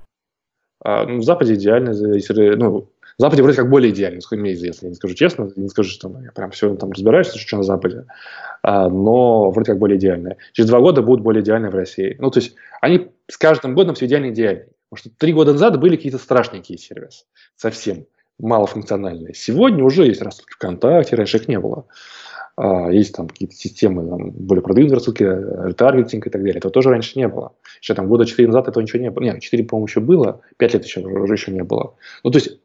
[0.84, 4.86] А, ну, в Западе идеальные, если, ну, Западе вроде как более идеально, насколько мне известно.
[4.86, 8.06] Я не скажу честно, не скажу, что я прям все там разбираюсь, что на Западе.
[8.62, 10.38] А, но вроде как более идеальные.
[10.52, 12.16] Через два года будут более идеальные в России.
[12.18, 14.68] Ну, то есть они с каждым годом все идеально идеальнее.
[14.90, 17.24] Потому что три года назад были какие-то страшненькие сервисы.
[17.56, 18.06] Совсем
[18.38, 19.34] малофункциональные.
[19.34, 21.86] Сегодня уже есть рассылки ВКонтакте, раньше их не было.
[22.56, 26.58] А, есть там какие-то системы, там, более продвинутые рассылки, ретаргетинг и так далее.
[26.58, 27.54] Этого тоже раньше не было.
[27.80, 29.24] Еще там года 4 назад этого ничего не было.
[29.24, 31.94] Нет, 4, по-моему, еще было, 5 лет еще, уже еще не было.
[32.22, 32.58] Ну, то есть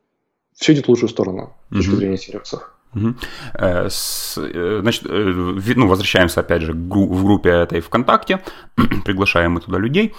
[0.57, 1.95] все идет в лучшую сторону с точки mm-hmm.
[1.95, 2.73] зрения сервисов.
[2.95, 3.15] Угу.
[3.53, 8.41] Значит, э, ну, возвращаемся опять же в группе этой ВКонтакте,
[9.05, 10.15] приглашаем мы туда людей.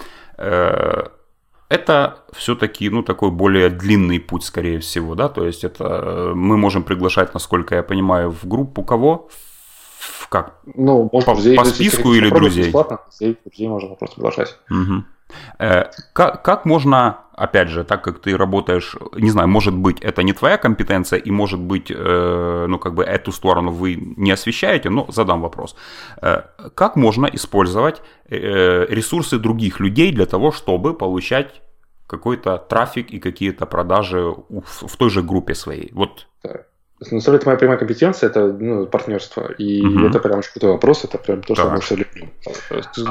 [1.69, 6.83] Это все-таки, ну, такой более длинный путь, скорее всего, да, то есть это мы можем
[6.83, 9.29] приглашать, насколько я понимаю, в группу кого?
[9.99, 10.55] В, как?
[10.65, 12.65] Ну, по, друзей, по списку или друзей?
[12.65, 14.57] Бесплатно, друзей, можно просто приглашать.
[14.71, 15.03] Угу.
[15.59, 20.23] Э, как, как можно, опять же, так как ты работаешь, не знаю, может быть, это
[20.23, 24.89] не твоя компетенция, и может быть, э, ну, как бы эту сторону вы не освещаете,
[24.89, 25.75] но задам вопрос.
[26.21, 26.41] Э,
[26.75, 31.61] как можно использовать ресурсы других людей для того, чтобы получать
[32.05, 35.91] какой-то трафик и какие-то продажи в той же группе своей?
[35.93, 36.68] Вот на
[37.05, 39.51] самом деле, моя прямая компетенция– это ну, партнерство.
[39.57, 40.07] И угу.
[40.07, 42.27] это прям очень крутой вопрос, это прям то, что я больше люблю.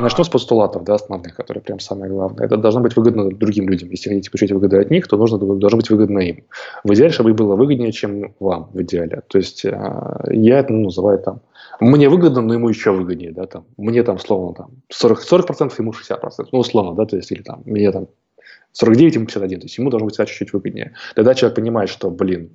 [0.01, 2.47] Начнем с постулатов, да, основных, которые прям самое главное.
[2.47, 3.91] Это должно быть выгодно другим людям.
[3.91, 6.45] Если хотите получить выгоду от них, то нужно, должно быть выгодно им.
[6.85, 9.23] В идеале, чтобы было выгоднее, чем вам в идеале.
[9.29, 11.41] То есть а, я это ну, называю там
[11.81, 15.93] мне выгодно, но ему еще выгоднее, да, там, мне там, словно, там, 40, 40% ему
[15.93, 18.09] 60%, ну, условно, да, то есть, или там, мне там
[18.79, 20.95] 49, ему 51, то есть ему должно быть всегда чуть-чуть выгоднее.
[21.17, 22.51] Тогда человек понимает, что, блин,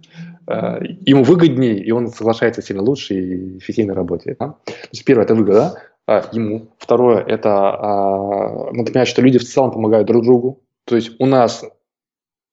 [0.47, 4.38] э, ему выгоднее, и он соглашается сильно лучше и эффективно работает.
[4.39, 4.55] Да?
[4.65, 6.69] То есть первое– это выгода э, ему.
[6.77, 10.62] Второе– это э, надо понимать, что люди в целом помогают друг другу.
[10.86, 11.65] То есть у нас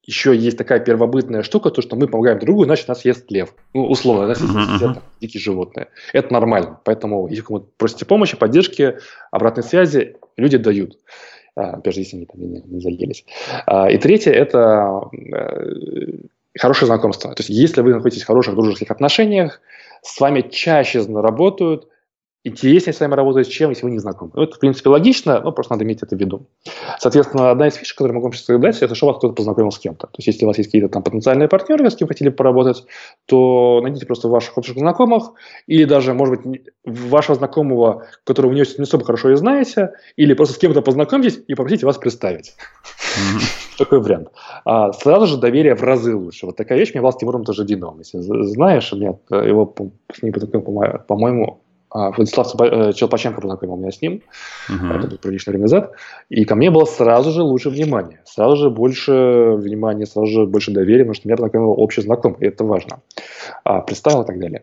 [0.04, 3.54] еще есть такая первобытная штука, то, что мы помогаем друг другу, иначе нас ест лев.
[3.72, 4.98] Ну, условно, нас ест uh-huh.
[5.20, 5.88] дикие животные.
[6.12, 6.80] Это нормально.
[6.84, 8.98] Поэтому, если вы просите помощи, поддержки,
[9.30, 10.98] обратной связи, люди дают.
[11.54, 13.24] А, опять же, если они там не, не заелись.
[13.66, 17.34] А, и третье– это э, хорошее знакомство.
[17.34, 19.60] То есть, если вы находитесь в хороших дружеских отношениях,
[20.02, 21.88] с вами чаще работают
[22.42, 24.32] интереснее с вами работать, чем если вы не знакомы.
[24.34, 26.46] Ну, это, в принципе, логично, но просто надо иметь это в виду.
[26.98, 29.78] Соответственно, одна из фишек, которую могу вам сейчас сказать, это что вас кто-то познакомил с
[29.78, 30.06] кем-то.
[30.06, 32.84] То есть, если у вас есть какие-то там потенциальные партнеры, с кем хотели поработать,
[33.26, 35.32] то найдите просто ваших общих знакомых,
[35.66, 40.54] или даже, может быть, вашего знакомого, которого вы не, особо хорошо и знаете, или просто
[40.54, 42.54] с кем-то познакомьтесь и попросите вас представить.
[43.76, 44.28] Такой вариант.
[44.64, 46.46] А сразу же доверие в разы лучше.
[46.46, 47.98] Вот такая вещь мне была с Тимуром Тажидиновым.
[47.98, 49.74] Если знаешь, у меня его
[50.12, 50.32] с ним
[51.06, 54.22] по-моему, а, Владислав э, Челпаченко познакомил меня с ним,
[54.68, 54.98] uh-huh.
[54.98, 55.92] это было приличное время назад,
[56.28, 60.70] и ко мне было сразу же лучше внимание, сразу же больше внимания, сразу же больше
[60.70, 63.00] доверия, потому что меня познакомил общий знакомый, и это важно.
[63.64, 64.62] А, представил и так далее.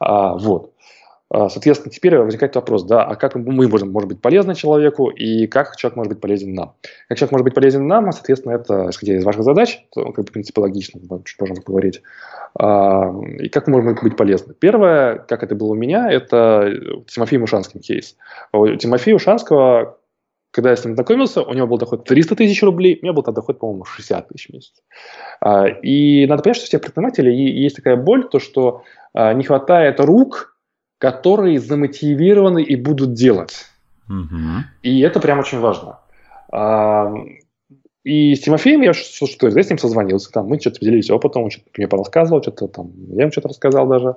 [0.00, 0.72] А, вот.
[1.32, 5.46] А, соответственно, теперь возникает вопрос, да, а как мы можем, может быть полезны человеку и
[5.46, 6.74] как человек может быть полезен нам?
[7.08, 10.24] Как человек может быть полезен нам, а, соответственно, это, исходя из ваших задач, то, как
[10.24, 12.02] бы, в принципе, логично, чуть можем поговорить.
[12.58, 14.54] А, и как мы можем быть полезны?
[14.54, 16.68] Первое, как это было у меня, это
[17.06, 18.16] Тимофей Мушанский кейс.
[18.52, 19.98] У Тимофея Ушанского,
[20.50, 23.22] когда я с ним знакомился, у него был доход 300 тысяч рублей, у меня был
[23.22, 24.82] доход, по-моему, 60 тысяч в месяц.
[25.84, 28.82] И надо понять, что у всех предпринимателей есть такая боль, то, что
[29.14, 30.56] не хватает рук,
[31.00, 33.66] которые замотивированы и будут делать.
[34.08, 34.64] Угу.
[34.82, 35.98] И это прям очень важно.
[36.52, 37.10] А,
[38.04, 41.44] и с Тимофеем я что, что я с ним созвонился, там, мы что-то поделились опытом,
[41.44, 44.16] он что-то мне порассказывал, что-то там, я ему что-то рассказал даже,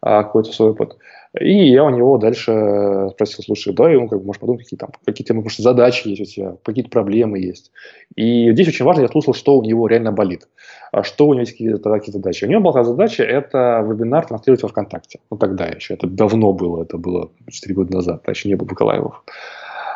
[0.00, 0.98] а, какой-то свой опыт.
[1.38, 4.90] И я у него дальше спросил, слушай, да, он как бы, может подумать, какие там,
[5.04, 7.70] какие-то, может, задачи есть у тебя, какие-то проблемы есть.
[8.16, 10.48] И здесь очень важно, я слушал, что у него реально болит,
[10.90, 12.44] а что у него есть какие-то такие задачи.
[12.44, 15.20] У него была задача, это вебинар транслировать во ВКонтакте.
[15.30, 18.66] Ну, тогда еще, это давно было, это было 4 года назад, а еще не было
[18.66, 19.22] Бакалаевов.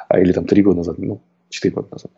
[0.08, 2.12] А, или там 3 года назад, ну, 4 года назад.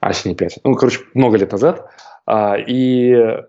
[0.00, 0.60] А, если не 5.
[0.64, 1.90] Ну, короче, много лет назад.
[2.24, 3.42] А, и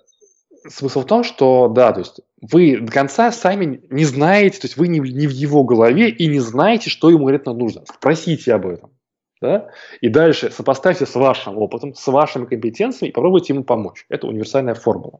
[0.68, 2.20] смысл в том, что, да, то есть
[2.52, 6.28] вы до конца сами не знаете, то есть вы не, не в его голове и
[6.28, 7.84] не знаете, что ему конкретно нужно.
[7.88, 8.92] Спросите об этом.
[9.42, 9.68] Да?
[10.02, 14.06] И дальше сопоставьте с вашим опытом, с вашими компетенциями и попробуйте ему помочь.
[14.10, 15.20] Это универсальная формула.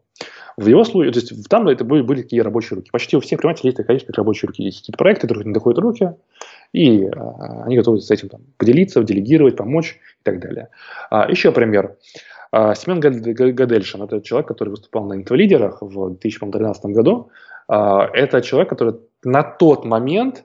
[0.58, 2.90] В его случае, то есть там это были, были такие рабочие руки.
[2.92, 4.64] Почти у всех предпринимателей есть, конечно, рабочие руки.
[4.64, 6.12] Есть какие-то проекты, которые не доходят руки,
[6.72, 10.70] и а, они готовы с этим там, поделиться, делегировать, помочь и так далее.
[11.10, 11.86] А, еще пример.
[11.88, 11.96] А,
[12.76, 17.30] Семен Гадельшин– это человек, который выступал на инфолидерах в 2013 году.
[17.68, 20.44] А, это человек, который на тот момент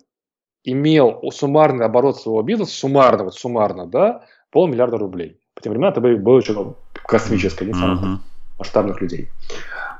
[0.64, 5.38] имел суммарный оборот своего бизнеса, суммарно, вот суммарно, да, полмиллиарда рублей.
[5.54, 8.16] По тем временам это было что-то космическое, не самых uh-huh.
[8.58, 9.28] масштабных людей.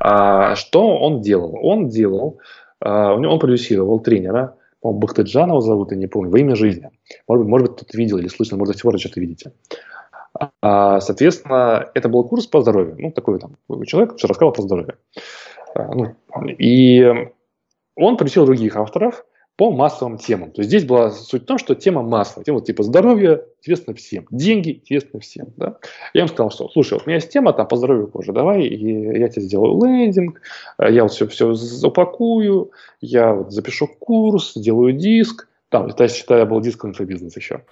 [0.01, 1.57] А, что он делал?
[1.63, 2.41] Он делал,
[2.81, 6.89] а, он продюсировал тренера, по-моему, Бахтеджанова зовут, я не помню, во имя жизни.
[7.29, 9.53] Может быть, может быть, кто-то видел или слышал, может быть, вы что-то видите.
[10.63, 12.97] А, соответственно, это был курс по здоровью.
[12.99, 14.97] Ну, такой там человек, все рассказал про здоровье.
[15.75, 16.15] А, ну,
[16.59, 17.05] и
[17.97, 19.25] он пригласил других авторов
[19.57, 20.53] по массовым темам.
[20.53, 22.45] То есть здесь была суть в том, что тема массовая.
[22.45, 25.49] Тема типа здоровья интересна всем, деньги интересны всем.
[25.59, 25.77] Да?
[26.15, 28.63] Я им сказал, что слушай, вот у меня есть тема там, по здоровью кожи, давай
[28.63, 30.41] и я тебе сделаю лендинг,
[30.79, 31.55] я вот все, все
[31.87, 32.71] упакую,
[33.03, 37.63] я вот запишу курс, сделаю диск, там, то есть, считаю, был диск инфобизнес еще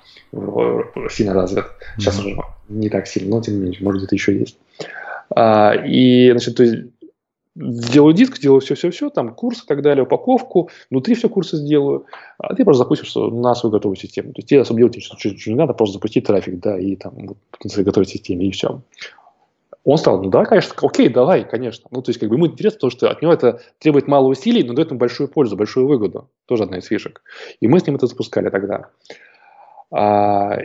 [1.10, 1.64] сильно развит.
[1.98, 2.32] Сейчас mm-hmm.
[2.32, 4.56] уже не так сильно, но тем не менее, может, где-то еще есть.
[5.34, 6.86] А, и, значит, то есть,
[7.56, 12.06] сделаю диск, делаю все-все-все, там курс и так далее, упаковку, внутри все курсы сделаю,
[12.38, 14.32] а ты просто запустишь на свою готовую систему.
[14.32, 17.14] То есть тебе особо делать ничего, ничего не надо, просто запустить трафик, да, и там
[17.16, 18.80] вот, на своей готовой системе, и все.
[19.90, 21.88] Он сказал, ну да, конечно, окей, давай, конечно.
[21.90, 24.62] Ну, то есть, как бы ему интересно то, что от него это требует мало усилий,
[24.62, 26.28] но дает ему большую пользу, большую выгоду.
[26.44, 27.22] Тоже одна из фишек.
[27.60, 28.90] И мы с ним это запускали тогда.
[29.90, 30.58] А,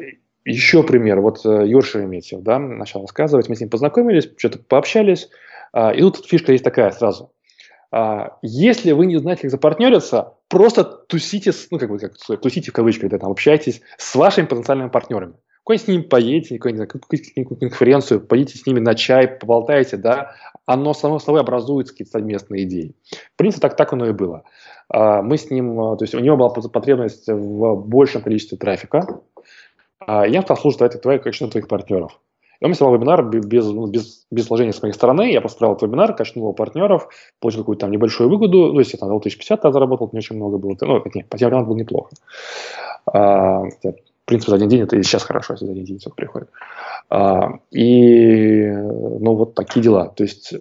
[0.44, 1.22] еще пример.
[1.22, 3.48] Вот э, Юр Шереметьев, да, начал рассказывать.
[3.48, 5.30] Мы с ним познакомились, что-то пообщались.
[5.72, 7.32] А, и тут фишка есть такая сразу.
[7.92, 12.74] А, если вы не знаете, как запартнериться, просто тусите, ну, как бы, как, тусите в
[12.74, 15.36] кавычках, да, там, общайтесь с вашими потенциальными партнерами.
[15.64, 20.34] Куда-нибудь с ними поедете, какую-нибудь конференцию, поедете с ними на чай, поболтаете, да,
[20.66, 22.96] оно само собой образует какие-то совместные идеи.
[23.34, 24.44] В принципе, так, так оно и было.
[24.90, 29.22] А, мы с ним, а, то есть у него была потребность в большем количестве трафика.
[30.00, 32.20] А, я стал слушать давайте твоих, конечно, твоих партнеров.
[32.60, 35.32] И он мне сделал вебинар без, ну, без, без вложения с моей стороны.
[35.32, 38.72] Я построил этот вебинар, качнул его партнеров, получил какую-то там небольшую выгоду.
[38.72, 40.76] Ну, если там 1050 заработал, не очень много было.
[40.80, 42.12] Ну, нет, по тем временам было неплохо.
[44.26, 46.50] Принципе, за один день это и сейчас хорошо, если за один день все приходит.
[47.10, 50.08] А, и, ну, вот такие дела.
[50.10, 50.54] То есть,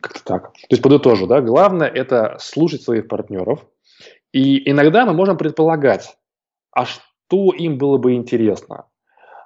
[0.00, 0.52] как-то так.
[0.52, 3.66] То есть, подытожу, да, главное– это слушать своих партнеров.
[4.32, 6.16] И иногда мы можем предполагать,
[6.72, 8.86] а что им было бы интересно.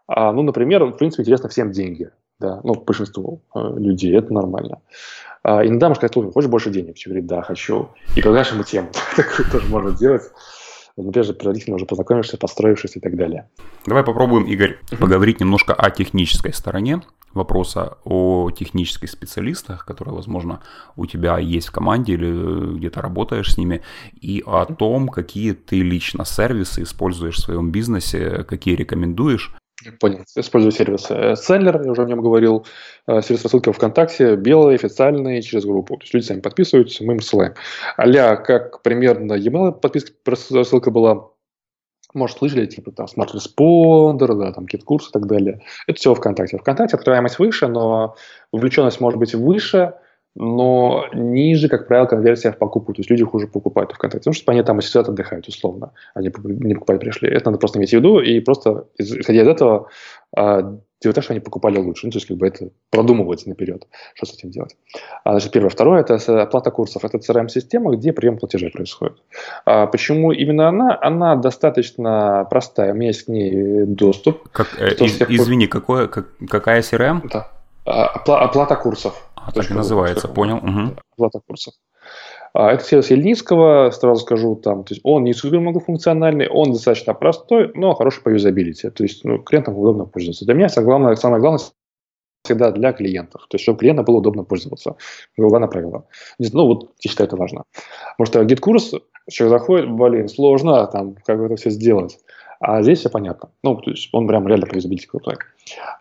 [0.06, 2.10] А, ну, например, в принципе, интересно всем деньги.
[2.40, 4.80] Да, ну, большинству э, людей, это нормально.
[5.42, 6.96] А, иногда можно сказать, слушай, хочешь больше денег?
[6.96, 7.88] Человек говорит, да, хочу.
[8.14, 10.22] И же мы тему такую тоже можно делать
[11.02, 13.48] например, же предварительно уже познакомишься, построившись и так далее.
[13.86, 17.02] Давай попробуем, Игорь, поговорить немножко о технической стороне
[17.34, 20.60] вопроса о технических специалистах, которые, возможно,
[20.96, 23.82] у тебя есть в команде или где-то работаешь с ними,
[24.20, 29.54] и о том, какие ты лично сервисы используешь в своем бизнесе, какие рекомендуешь.
[30.00, 30.24] Понял.
[30.34, 32.66] Использую сервис Sendler, я уже о нем говорил.
[33.06, 35.96] Э, сервис рассылки ВКонтакте, белый, официальный, через группу.
[35.96, 37.54] То есть люди сами подписываются, мы им ссылаем.
[37.96, 41.28] Аля, как примерно e-mail подписка, рассылка была,
[42.12, 45.62] может, слышали, типа там Smart Responder, да, там кит-курс и так далее.
[45.86, 46.58] Это все ВКонтакте.
[46.58, 48.16] ВКонтакте открываемость выше, но
[48.50, 49.94] вовлеченность может быть выше,
[50.40, 52.94] но ниже, как правило, конверсия в покупку.
[52.94, 55.90] То есть люди хуже покупают ВКонтакте, потому что они там сидят отдыхают, условно.
[56.14, 57.28] Они не покупать пришли.
[57.28, 59.88] Это надо просто иметь в виду, и просто, исходя из этого,
[60.36, 62.06] а, делать так, что они покупали лучше.
[62.06, 64.76] Ну, то есть, как бы это продумывается наперед, что с этим делать.
[65.24, 65.70] А, значит, первое.
[65.70, 67.04] Второе– это оплата курсов.
[67.04, 69.16] Это CRM-система, где прием платежей происходит.
[69.64, 70.96] А почему именно она?
[71.02, 72.92] Она достаточно простая.
[72.92, 74.48] У меня есть к ней доступ.
[74.52, 77.28] Как, э, из, извини, какое, как, какая CRM?
[77.28, 77.48] Да.
[77.88, 78.04] А,
[78.44, 79.27] оплата курсов.
[79.48, 80.56] А, так и называется, понял.
[80.56, 80.96] Угу.
[81.16, 81.74] Оплата курсов.
[82.52, 87.14] А, это сервис Ельницкого, сразу скажу, там, то есть он не супер многофункциональный, он достаточно
[87.14, 88.90] простой, но хороший по юзабилити.
[88.90, 90.44] То есть ну, клиентам удобно пользоваться.
[90.44, 91.60] Для меня самое главное, самое главное
[92.44, 93.42] всегда для клиентов.
[93.48, 94.96] То есть, чтобы клиентам было удобно пользоваться.
[95.36, 96.06] Главное правило.
[96.38, 97.64] Ну, вот я считаю, это важно.
[98.16, 98.94] Потому что GetCourse,
[99.30, 102.18] человек заходит, блин, сложно там, как это все сделать.
[102.60, 103.50] А здесь все понятно.
[103.62, 105.36] Ну, то есть он прям реально юзабилити крутой.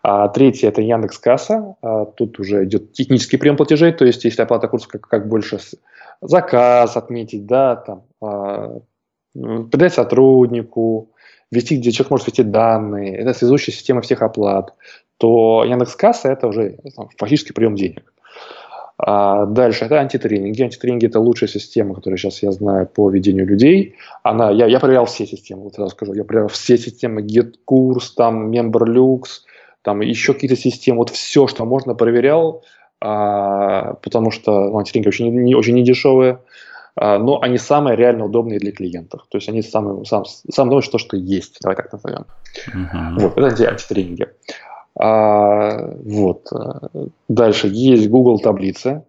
[0.02, 1.76] А третье– это Яндекс Касса.
[1.82, 5.58] А тут уже идет технический прием платежей, то есть если оплата курса как, как больше
[6.20, 8.80] заказ отметить, да, там, а,
[9.34, 11.10] придать сотруднику,
[11.50, 14.74] ввести, где человек может ввести данные, это связующая система всех оплат,
[15.16, 18.12] то Яндекс Касса– это уже там, фактически прием денег.
[19.00, 20.62] А дальше это антитренинги.
[20.62, 23.94] Антитренинги– это лучшая система, которую сейчас я знаю по ведению людей.
[24.24, 26.14] Она, я, я проверял все системы, вот сразу скажу.
[26.14, 29.22] Я проверял все системы, GetCourse, там, MemberLux,
[29.82, 30.98] там еще какие-то системы.
[30.98, 32.64] Вот все, что можно, проверял,
[33.00, 36.40] а, потому что ну, антитренинги очень, не, очень недешевые,
[36.96, 39.26] а, но они самые реально удобные для клиентов.
[39.30, 42.26] То есть они самые, сам, самое удобное, что, что есть, давай так назовем.
[42.74, 43.20] Uh-huh.
[43.20, 44.26] Вот, это антитренинги.
[44.98, 46.48] А, вот.
[47.28, 49.04] Дальше есть Google таблицы.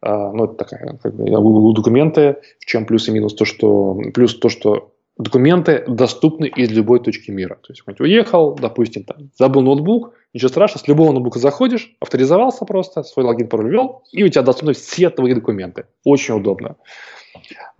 [0.00, 2.36] А, ну, это такая, как бы, Google документы.
[2.58, 3.34] В чем плюс и минус?
[3.34, 7.58] То, что, плюс то, что документы доступны из любой точки мира.
[7.62, 13.02] То есть, уехал, допустим, там, забыл ноутбук, ничего страшного, с любого ноутбука заходишь, авторизовался просто,
[13.02, 15.84] свой логин, пароль ввел, и у тебя доступны все твои документы.
[16.04, 16.76] Очень удобно.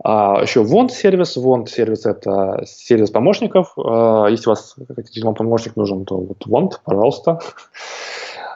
[0.03, 1.37] А, еще Wand сервис.
[1.37, 3.73] Wand сервис это сервис помощников.
[3.77, 4.75] А, если у вас
[5.23, 7.39] вам помощник нужен, то вот Wand, пожалуйста.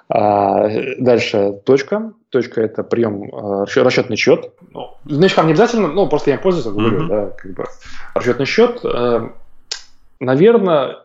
[0.10, 2.14] А, дальше точка.
[2.30, 4.54] Точка это прием а, расчетный счет.
[4.72, 7.08] Ну, новичкам не обязательно, ну просто я пользуюсь, говорю, mm-hmm.
[7.08, 7.66] да, как бы
[8.14, 8.80] расчетный счет.
[8.84, 9.34] А,
[10.20, 11.04] наверное,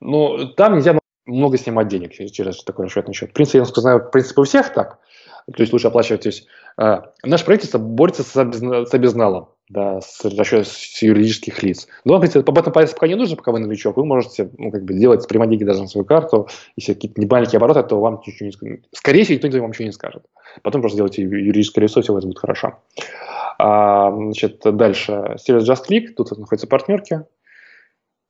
[0.00, 3.30] ну там нельзя много снимать денег через такой расчетный счет.
[3.30, 4.98] В принципе, я знаю, в принципе, у всех так
[5.46, 6.26] то есть лучше оплачивать.
[6.26, 6.46] Есть
[6.78, 11.88] э, наше правительство борется с, обезна, с обезналом, да, с, расчет, с юридических лиц.
[12.04, 13.96] Но, в принципе, об этом пока не нужно, пока вы новичок.
[13.96, 16.48] Вы можете ну, как бы делать, принимать деньги даже на свою карту.
[16.76, 18.84] Если какие-то небольшие обороты, то вам ничего не скажет.
[18.92, 20.24] Скорее всего, никто вам ничего не скажет.
[20.62, 22.78] Потом просто делайте юридическое лицо, все у вас будет хорошо.
[23.58, 25.36] А, значит, дальше.
[25.38, 27.22] Сервис JustClick, тут находятся партнерки.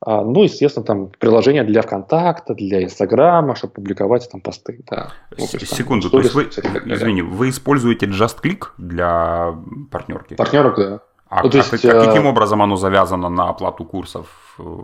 [0.05, 4.81] А, ну, естественно, там приложение для ВКонтакта, для Инстаграма, чтобы публиковать там посты.
[4.91, 5.13] Да.
[5.39, 9.55] Ну, то есть, Секунду, то есть вы, извини, вы используете JustClick для
[9.93, 10.35] партнерки?
[10.35, 11.01] Партнерок, да.
[11.29, 14.27] А, ну, то есть, а каким образом оно завязано на оплату курсов?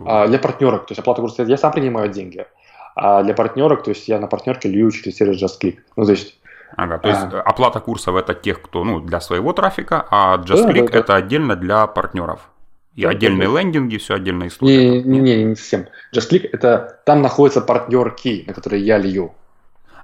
[0.05, 2.45] А, для партнерок, то есть оплата курсов, я сам принимаю деньги.
[2.95, 5.79] А для партнерок, то есть я на партнерке лью через сервис JustClick.
[5.97, 6.39] Ну, то есть
[6.77, 10.85] Ага, то есть а, оплата курсов это тех, кто, ну, для своего трафика, а JustClick
[10.85, 11.15] да, да, это да.
[11.15, 12.49] отдельно для партнеров.
[12.95, 13.59] И отдельные да.
[13.59, 15.01] лендинги, все отдельная история.
[15.01, 15.87] Не, не, не, не совсем.
[16.13, 19.33] Just Click это там находится партнер key, на который я лью.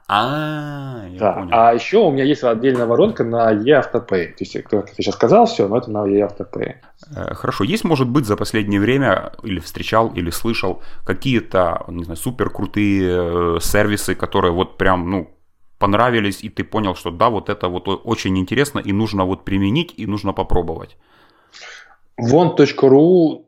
[0.07, 1.33] А, я да.
[1.33, 1.49] понял.
[1.51, 4.27] А еще у меня есть отдельная воронка на eAutoPay.
[4.27, 6.75] То есть, как я сейчас сказал, все, но это на eAutoPay.
[7.15, 7.63] Э, хорошо.
[7.63, 13.55] Есть, может быть, за последнее время или встречал, или слышал какие-то, не знаю, супер крутые
[13.55, 15.31] э, сервисы, которые вот прям, ну,
[15.79, 19.93] понравились, и ты понял, что да, вот это вот очень интересно, и нужно вот применить,
[19.97, 20.97] и нужно попробовать.
[22.17, 23.45] Вон.ру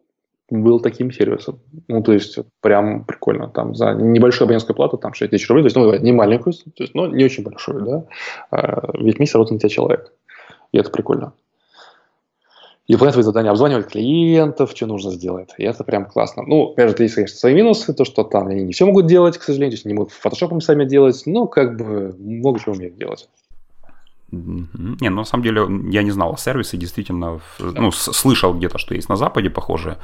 [0.49, 1.59] был таким сервисом.
[1.87, 3.49] Ну, то есть, прям прикольно.
[3.49, 6.83] Там за небольшую абонентскую плату, там 6 тысяч рублей, то есть, ну, не маленькую, то
[6.83, 8.03] есть, но не очень большую, да.
[8.51, 10.13] А, ведь месяц работает на тебя человек.
[10.71, 11.33] И это прикольно.
[12.87, 15.49] И выполнять свои задания, обзванивать клиентов, что нужно сделать.
[15.57, 16.43] И это прям классно.
[16.43, 19.37] Ну, опять же, есть, конечно, свои минусы, то, что там они не все могут делать,
[19.37, 22.95] к сожалению, то есть не могут фотошопом сами делать, но как бы много чего умеют
[22.95, 23.27] делать.
[24.31, 28.93] Не, ну на самом деле я не знал о сервисе, действительно, ну, слышал где-то, что
[28.93, 29.97] есть на Западе похожие.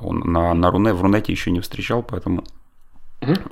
[0.00, 2.44] На, на Руне, в Рунете еще не встречал, поэтому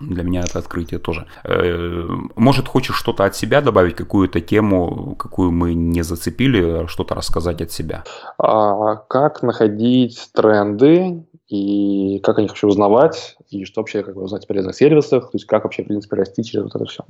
[0.00, 1.26] для меня это открытие тоже.
[1.44, 7.60] Э, может, хочешь что-то от себя добавить, какую-то тему, какую мы не зацепили, что-то рассказать
[7.60, 8.04] от себя?
[8.38, 13.36] А, как находить тренды и как о них вообще узнавать?
[13.50, 16.16] и что вообще как бы, узнать о полезных сервисах, то есть как вообще, в принципе,
[16.16, 17.04] расти через вот это все.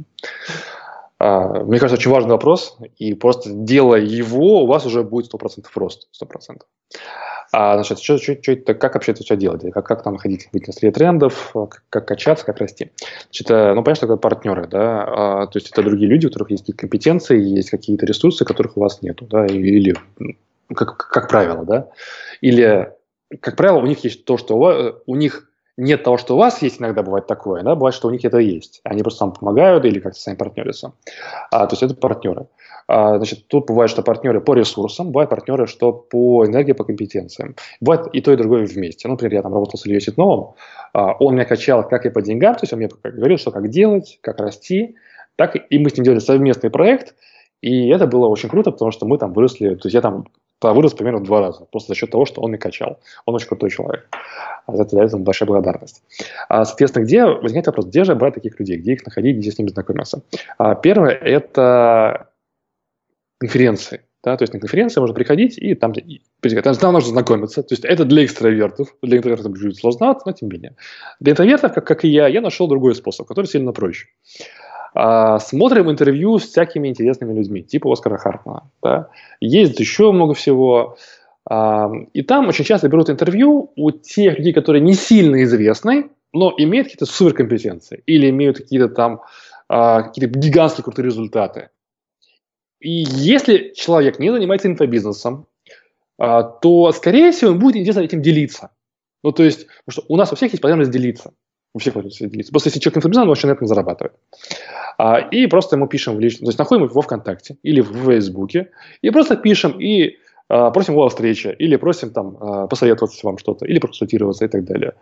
[1.19, 5.67] А, мне кажется, очень важный вопрос, и просто делая его, у вас уже будет 100%
[5.75, 6.63] рост, 100%.
[7.51, 9.63] А, значит, что, что, что это, как вообще это все делать?
[9.73, 12.93] Как, как там находить быть на трендов, как, как качаться, как расти?
[13.25, 16.29] Значит, э, ну, понятно, что это партнеры, да, а, то есть это другие люди, у
[16.29, 19.97] которых есть какие-то компетенции, есть какие-то ресурсы, которых у вас нету, да, или,
[20.75, 21.89] как, как правило, да,
[22.43, 22.93] или,
[23.41, 26.39] как правило, у них есть то, что у, вас, у них нет того, что у
[26.39, 28.81] вас есть, иногда бывает такое, да, бывает, что у них это есть.
[28.83, 30.93] Они просто сам помогают или как-то сами партнерятся.
[31.53, 32.49] А, то есть это партнеры.
[32.89, 37.55] А, значит, тут бывает, что партнеры по ресурсам, бывают партнеры, что по энергии, по компетенциям.
[37.81, 39.07] Бывает и то, и другое вместе.
[39.07, 40.55] Ну, например, я там работал с Ильей Ситновым,
[40.93, 43.69] а, он меня качал как и по деньгам, то есть он мне говорил, что как
[43.69, 44.97] делать, как расти,
[45.37, 47.15] так и мы с ним делали совместный проект,
[47.61, 50.27] и это было очень круто, потому что мы там выросли, то есть я там
[50.61, 52.99] вырос примерно в два раза, просто за счет того, что он меня качал.
[53.27, 54.09] Он очень крутой человек.
[54.67, 56.03] А за это за это большая благодарность.
[56.49, 59.59] А, соответственно, где возникает вопрос, где же брать таких людей, где их находить, где с
[59.59, 60.23] ними знакомиться?
[60.59, 62.29] А, первое– это
[63.39, 64.03] конференции.
[64.25, 67.63] Да, то есть на конференции можно приходить и там, и, там, там нужно знакомиться.
[67.63, 68.95] То есть это для экстравертов.
[69.01, 70.77] Для интровертов будет сложновато, но тем не менее.
[71.21, 74.09] Для интровертов, как, как и я, я нашел другой способ, который сильно проще.
[74.95, 78.71] А, смотрим интервью с всякими интересными людьми, типа Оскара Хартмана.
[78.83, 79.09] Да?
[79.41, 80.97] Есть еще много всего.
[81.49, 86.55] А, и там очень часто берут интервью у тех людей, которые не сильно известны, но
[86.57, 89.23] имеют какие-то суперкомпетенции или имеют какие-то там
[89.69, 91.71] а, какие-то гигантские крутые результаты.
[92.81, 95.47] И если человек не занимается инфобизнесом,
[96.17, 98.71] то, скорее всего, он будет интересно этим делиться.
[99.23, 101.33] Ну, то есть, потому что у нас у всех есть потребность делиться.
[101.79, 102.51] У всех потребность делиться.
[102.51, 104.15] Просто если человек инфобизнес, он очень на этом зарабатывает.
[104.99, 108.71] А, и просто ему пишем в личном, то есть находим его ВКонтакте или в Фейсбуке,
[109.01, 110.17] и просто пишем и
[110.49, 114.49] а, просим его о встрече, или просим там а, посоветоваться вам что-то, или проконсультироваться и
[114.49, 114.95] так далее.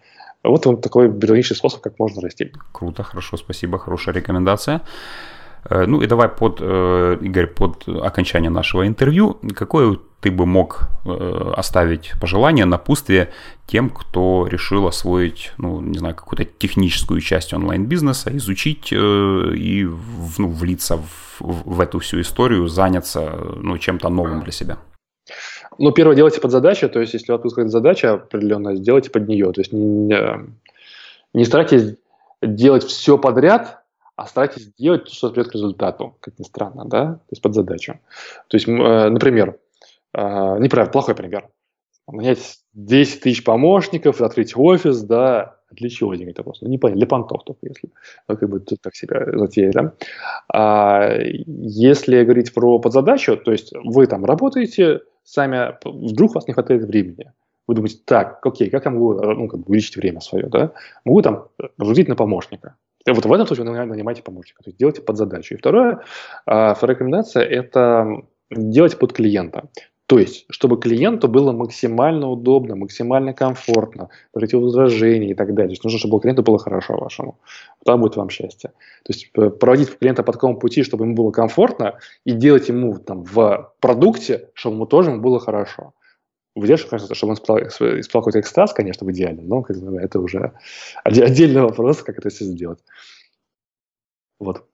[0.44, 2.52] Вот он такой берлинический способ, как можно расти.
[2.72, 4.82] Круто, хорошо, спасибо, хорошая рекомендация.
[5.68, 10.88] Э, ну и давай под, э, Игорь, под окончание нашего интервью, какое ты бы мог
[11.04, 13.30] э, оставить пожелание, напутствие
[13.66, 19.88] тем, кто решил освоить, ну, не знаю, какую-то техническую часть онлайн-бизнеса, изучить и
[20.38, 24.78] ну, влиться в, в эту всю историю, заняться ну, чем-то новым для себя?
[25.78, 29.28] Ну, первое, делайте под задачу, то есть, если у вас какая-то задача определенная, сделайте под
[29.28, 29.52] нее.
[29.52, 30.16] То есть, не,
[31.34, 31.96] не старайтесь
[32.40, 33.82] делать все подряд,
[34.16, 37.54] а старайтесь делать то, что придет к результату, как ни странно, да, то есть под
[37.54, 38.00] задачу.
[38.48, 39.58] То есть, э, например,
[40.14, 41.48] э, неправильно, плохой пример.
[42.08, 46.66] Нанять 10 тысяч помощников, открыть офис, да, для чего это просто?
[46.66, 47.90] Не понятно, для понтов только, если
[48.26, 49.92] как бы тут так себя затеять, да.
[50.52, 51.10] А
[51.46, 56.84] если говорить про подзадачу, то есть вы там работаете сами, вдруг у вас не хватает
[56.84, 57.32] времени.
[57.66, 60.72] Вы думаете, так, окей, как я могу ну, как бы увеличить время свое, да?
[61.04, 62.76] Могу там разгрузить на помощника.
[63.06, 65.54] И вот в этом случае вы нанимаете помощника, то есть делайте под задачу.
[65.54, 66.00] И второе,
[66.44, 69.68] а, вторая рекомендация– это делать под клиента.
[70.06, 75.70] То есть, чтобы клиенту было максимально удобно, максимально комфортно, против возражений и так далее.
[75.70, 77.38] То есть, нужно, чтобы клиенту было хорошо вашему.
[77.84, 78.70] Тогда будет вам счастье.
[79.04, 83.24] То есть, проводить клиента по такому пути, чтобы ему было комфортно, и делать ему там,
[83.24, 85.92] в продукте, чтобы ему тоже было хорошо.
[86.56, 90.18] В идеале, конечно, чтобы он испытал, испытал какой-то экстаз, конечно, в идеале, но как это
[90.18, 90.52] уже
[91.04, 92.82] отдельный вопрос, как это все сделать.
[94.38, 94.66] Вот.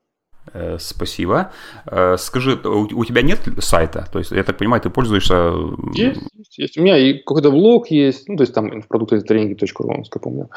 [0.54, 1.52] Э, спасибо.
[1.86, 4.08] Э, скажи, у тебя нет сайта?
[4.12, 5.52] То есть, я так понимаю, ты пользуешься...
[5.94, 6.58] Есть, есть.
[6.58, 6.78] есть.
[6.78, 10.50] У меня и какой-то блог есть, ну, то есть, там продукты тренинги.ру, насколько помню.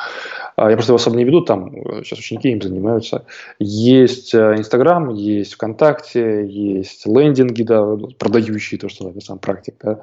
[0.56, 1.72] А, я просто его особо не веду, там
[2.04, 3.26] сейчас ученики им занимаются.
[3.60, 7.86] Есть э, Инстаграм, есть ВКонтакте, есть лендинги, да,
[8.18, 10.00] продающие то, что я сам практик, да.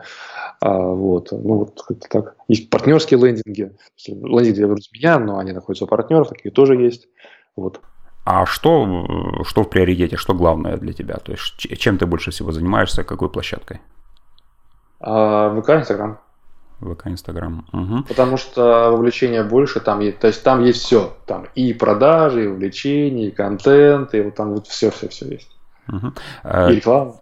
[0.60, 2.36] А, вот, ну, вот как-то так.
[2.46, 3.72] Есть партнерские лендинги.
[4.06, 7.08] Лендинги я беру меня, но они находятся у партнеров, такие тоже есть.
[7.56, 7.80] Вот.
[8.24, 11.16] А что, что в приоритете, что главное для тебя?
[11.16, 13.80] То есть чем ты больше всего занимаешься, какой площадкой?
[15.00, 16.18] А, ВК, Инстаграм.
[16.80, 17.66] ВК, Инстаграм.
[17.72, 18.04] Угу.
[18.08, 21.16] Потому что вовлечения больше, там есть, то есть там есть все.
[21.26, 25.50] Там и продажи, и вовлечение, и контент, и вот там вот все-все-все есть.
[25.88, 26.12] Угу.
[26.70, 27.14] И реклама.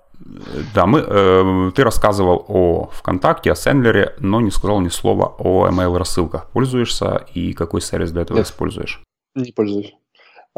[0.74, 5.66] Да, мы, э, ты рассказывал о ВКонтакте, о Сендлере, но не сказал ни слова о
[5.68, 6.50] email рассылках.
[6.50, 9.02] Пользуешься и какой сервис для этого Нет, используешь?
[9.34, 9.94] Не пользуюсь.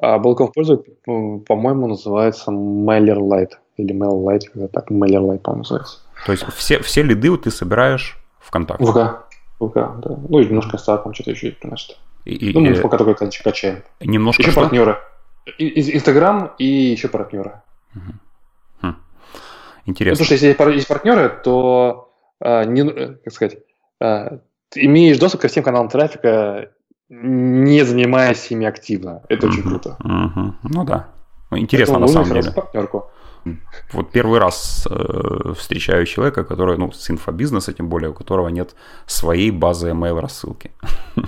[0.02, 5.98] А Балков пользует, по-моему, называется MailerLite или MailerLite, когда так, MailerLite, по-моему, называется.
[6.26, 8.84] То есть все, все лиды ты собираешь ВКонтакте?
[8.84, 9.28] ВК,
[9.60, 10.18] ВК, да.
[10.28, 12.00] Ну и немножко стат, там что-то еще приносит.
[12.24, 13.84] И, ну, мы пока только качаем.
[14.00, 14.62] Немножко Еще что?
[14.62, 14.98] партнеры.
[15.58, 17.62] Инстаграм и еще партнеры.
[17.94, 18.12] Угу.
[18.80, 18.96] Хм.
[19.86, 20.22] Интересно.
[20.22, 23.58] Ну, потому что если есть партнеры, то, а, не, как сказать,
[24.00, 26.70] ты имеешь доступ ко всем каналам трафика
[27.12, 29.22] не занимаясь ими активно.
[29.28, 29.96] Это очень круто.
[30.62, 31.08] Ну да.
[31.50, 32.50] Ну, интересно на самом деле.
[32.50, 33.10] Партнерку.
[33.92, 38.76] Вот первый раз э, встречаю человека, который, ну, с инфобизнеса, тем более, у которого нет
[39.06, 40.70] своей базы email рассылки.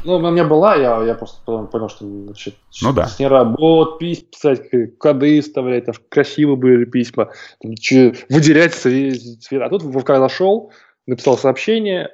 [0.05, 3.09] Ну, у меня была, я, я просто потом понял, что значит, ну, да.
[3.09, 7.31] с ней работ, письма писать, коды вставлять, там, красивые были письма,
[7.61, 9.63] там, выделять цвет.
[9.63, 10.71] А тут в ВК зашел,
[11.07, 12.11] написал сообщение,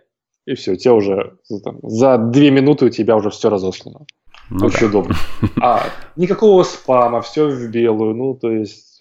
[0.47, 1.35] и все, у тебя уже
[1.65, 4.07] там, за две минуты у тебя уже все разослано.
[4.51, 4.87] Ну, Очень да.
[4.87, 5.17] удобно.
[5.63, 5.87] А,
[6.17, 9.01] никакого спама, все в белую, ну, то есть...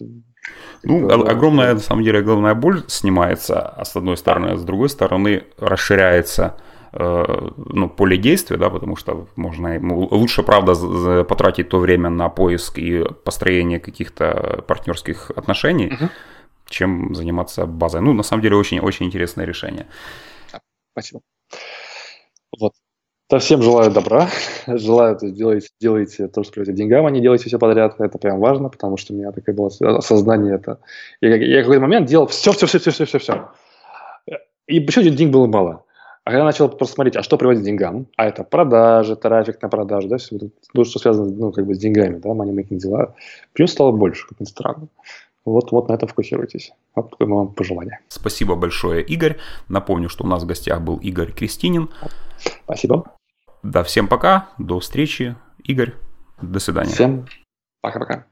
[0.82, 4.62] Ну, это, огромная, на самом деле, головная боль снимается, а с одной стороны, а с
[4.62, 6.56] другой стороны расширяется
[6.92, 10.74] э, ну, поле действия, да, потому что можно, ну, лучше, правда,
[11.24, 16.08] потратить то время на поиск и построение каких-то партнерских отношений, угу.
[16.68, 18.00] чем заниматься базой.
[18.00, 19.86] Ну, на самом деле, очень-очень интересное решение.
[20.92, 21.20] Спасибо.
[22.58, 22.72] Вот.
[23.30, 24.28] Да, всем желаю добра,
[24.66, 28.00] желаю, то делайте, делайте то, что говорите деньгам, а не делайте все подряд.
[28.00, 30.80] Это прям важно, потому что у меня такое было осознание это.
[31.20, 33.48] Я, я в какой-то момент делал все, все, все, все, все, все, все.
[34.66, 35.84] И еще денег было мало.
[36.24, 39.68] А когда начал просто смотреть, а что приводит к деньгам, а это продажи, трафик на
[39.68, 40.38] продажу, да, все,
[40.74, 43.14] то, что связано ну, как бы с деньгами, да, money-making дела,
[43.52, 44.88] плюс стало больше, как ни странно.
[45.44, 46.72] Вот, вот на это фокусируйтесь.
[46.94, 48.00] Вот такое вам пожелание.
[48.08, 49.38] Спасибо большое, Игорь.
[49.68, 51.90] Напомню, что у нас в гостях был Игорь Крестинин.
[52.64, 53.04] Спасибо.
[53.62, 55.36] Да, всем пока, до встречи.
[55.64, 55.94] Игорь,
[56.40, 56.92] до свидания.
[56.92, 57.26] Всем
[57.80, 58.26] пока-пока.